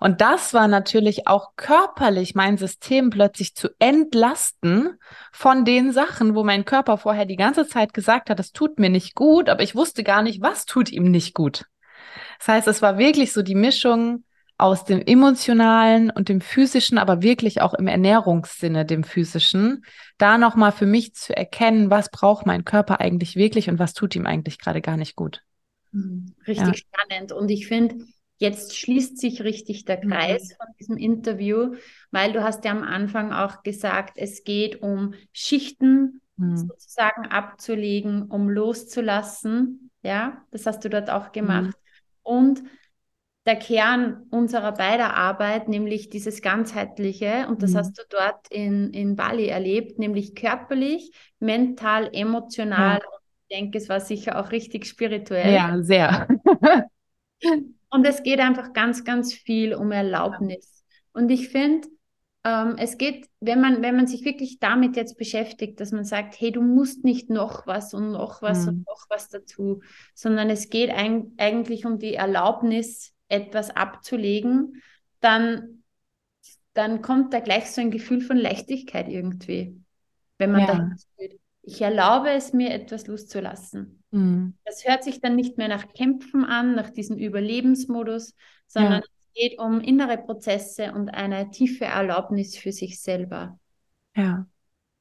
[0.00, 4.98] Und das war natürlich auch körperlich mein System plötzlich zu entlasten
[5.30, 8.88] von den Sachen, wo mein Körper vorher die ganze Zeit gesagt hat, das tut mir
[8.88, 11.66] nicht gut, aber ich wusste gar nicht, was tut ihm nicht gut.
[12.38, 14.24] Das heißt, es war wirklich so die Mischung
[14.56, 19.84] aus dem emotionalen und dem physischen, aber wirklich auch im Ernährungssinne dem physischen,
[20.16, 24.14] da nochmal für mich zu erkennen, was braucht mein Körper eigentlich wirklich und was tut
[24.14, 25.42] ihm eigentlich gerade gar nicht gut.
[25.90, 26.34] Mhm.
[26.46, 26.74] Richtig ja.
[26.74, 27.32] spannend.
[27.32, 27.96] Und ich finde,
[28.38, 30.10] jetzt schließt sich richtig der mhm.
[30.10, 30.54] Kreis mhm.
[30.56, 31.74] von diesem Interview,
[32.12, 36.56] weil du hast ja am Anfang auch gesagt, es geht um Schichten mhm.
[36.56, 39.90] sozusagen abzulegen, um loszulassen.
[40.02, 41.66] Ja, das hast du dort auch gemacht.
[41.66, 41.72] Mhm.
[42.22, 42.62] Und
[43.46, 47.76] der Kern unserer beider Arbeit, nämlich dieses ganzheitliche, und das mhm.
[47.76, 53.00] hast du dort in, in Bali erlebt, nämlich körperlich, mental, emotional.
[53.02, 53.06] Ja.
[53.06, 55.52] Und ich denke, es war sicher auch richtig spirituell.
[55.52, 56.26] Ja, sehr.
[57.90, 60.82] und es geht einfach ganz, ganz viel um Erlaubnis.
[61.12, 61.86] Und ich finde,
[62.44, 66.40] ähm, es geht, wenn man, wenn man sich wirklich damit jetzt beschäftigt, dass man sagt,
[66.40, 68.68] hey, du musst nicht noch was und noch was mhm.
[68.68, 69.82] und noch was dazu,
[70.14, 74.82] sondern es geht ein, eigentlich um die Erlaubnis, etwas abzulegen,
[75.20, 75.82] dann,
[76.74, 79.80] dann kommt da gleich so ein Gefühl von Leichtigkeit irgendwie,
[80.38, 80.66] wenn man ja.
[80.66, 81.40] da steht.
[81.62, 84.02] Ich erlaube es mir, etwas loszulassen.
[84.10, 84.54] Mhm.
[84.64, 88.34] Das hört sich dann nicht mehr nach Kämpfen an, nach diesem Überlebensmodus,
[88.66, 89.00] sondern ja.
[89.00, 93.58] es geht um innere Prozesse und eine tiefe Erlaubnis für sich selber.
[94.14, 94.46] Ja.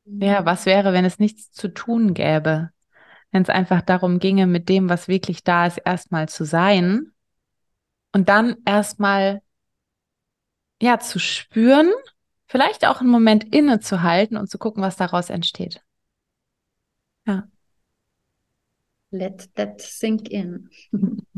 [0.05, 0.45] Ja, mhm.
[0.45, 2.71] was wäre, wenn es nichts zu tun gäbe?
[3.31, 7.12] Wenn es einfach darum ginge, mit dem, was wirklich da ist, erstmal zu sein
[8.13, 9.41] und dann erstmal,
[10.81, 11.91] ja, zu spüren,
[12.45, 15.81] vielleicht auch einen Moment innezuhalten und zu gucken, was daraus entsteht.
[17.25, 17.47] Ja.
[19.09, 20.69] Let that sink in.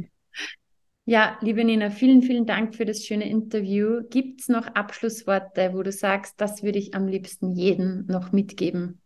[1.05, 4.01] ja, liebe Nina, vielen, vielen Dank für das schöne Interview.
[4.09, 9.01] Gibt es noch Abschlussworte, wo du sagst, das würde ich am liebsten jedem noch mitgeben?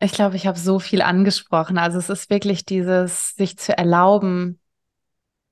[0.00, 1.78] Ich glaube, ich habe so viel angesprochen.
[1.78, 4.58] Also es ist wirklich dieses, sich zu erlauben,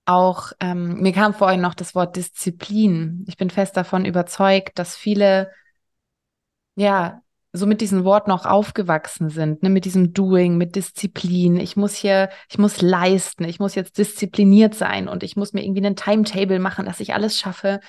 [0.05, 3.25] auch, ähm, mir kam vorhin noch das Wort Disziplin.
[3.29, 5.51] Ich bin fest davon überzeugt, dass viele,
[6.75, 7.23] ja,
[7.55, 11.59] so mit diesem Wort noch aufgewachsen sind, ne, mit diesem Doing, mit Disziplin.
[11.59, 15.63] Ich muss hier, ich muss leisten, ich muss jetzt diszipliniert sein und ich muss mir
[15.63, 17.81] irgendwie einen Timetable machen, dass ich alles schaffe.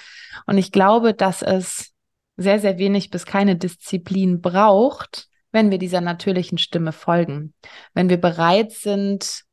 [0.45, 1.93] Und ich glaube, dass es
[2.36, 7.53] sehr, sehr wenig bis keine Disziplin braucht, wenn wir dieser natürlichen Stimme folgen.
[7.93, 9.45] Wenn wir bereit sind,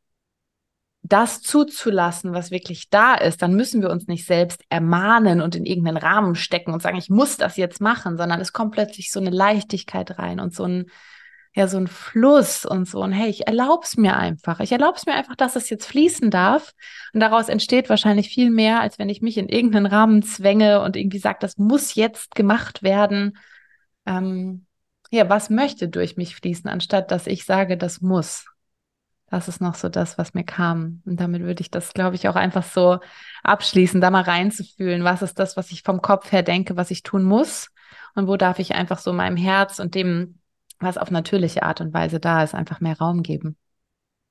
[1.03, 5.65] das zuzulassen, was wirklich da ist, dann müssen wir uns nicht selbst ermahnen und in
[5.65, 9.21] irgendeinen Rahmen stecken und sagen, ich muss das jetzt machen, sondern es kommt plötzlich so
[9.21, 10.91] eine Leichtigkeit rein und so ein,
[11.55, 13.03] ja so ein Fluss und so.
[13.03, 14.61] Und hey, ich erlaube es mir einfach.
[14.61, 16.73] Ich erlaube es mir einfach, dass es jetzt fließen darf.
[17.13, 20.97] Und daraus entsteht wahrscheinlich viel mehr, als wenn ich mich in irgendeinen Rahmen zwänge und
[20.97, 23.39] irgendwie sage, das muss jetzt gemacht werden.
[24.07, 24.67] Ähm,
[25.11, 28.45] ja, was möchte durch mich fließen, anstatt dass ich sage, das muss.
[29.31, 31.03] Das ist noch so das, was mir kam.
[31.07, 32.99] Und damit würde ich das, glaube ich, auch einfach so
[33.45, 35.05] abschließen, da mal reinzufühlen.
[35.05, 37.71] Was ist das, was ich vom Kopf her denke, was ich tun muss?
[38.15, 40.41] Und wo darf ich einfach so meinem Herz und dem
[40.81, 43.57] was auf natürliche Art und Weise da ist, einfach mehr Raum geben.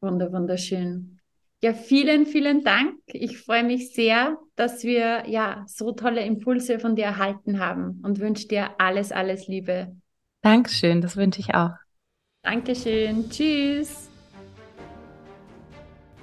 [0.02, 1.20] Wunder, wunderschön.
[1.62, 2.96] Ja, vielen, vielen Dank.
[3.08, 8.20] Ich freue mich sehr, dass wir ja so tolle Impulse von dir erhalten haben und
[8.20, 9.96] wünsche dir alles, alles Liebe.
[10.42, 11.72] Dankeschön, das wünsche ich auch.
[12.44, 13.30] Dankeschön.
[13.30, 14.09] Tschüss.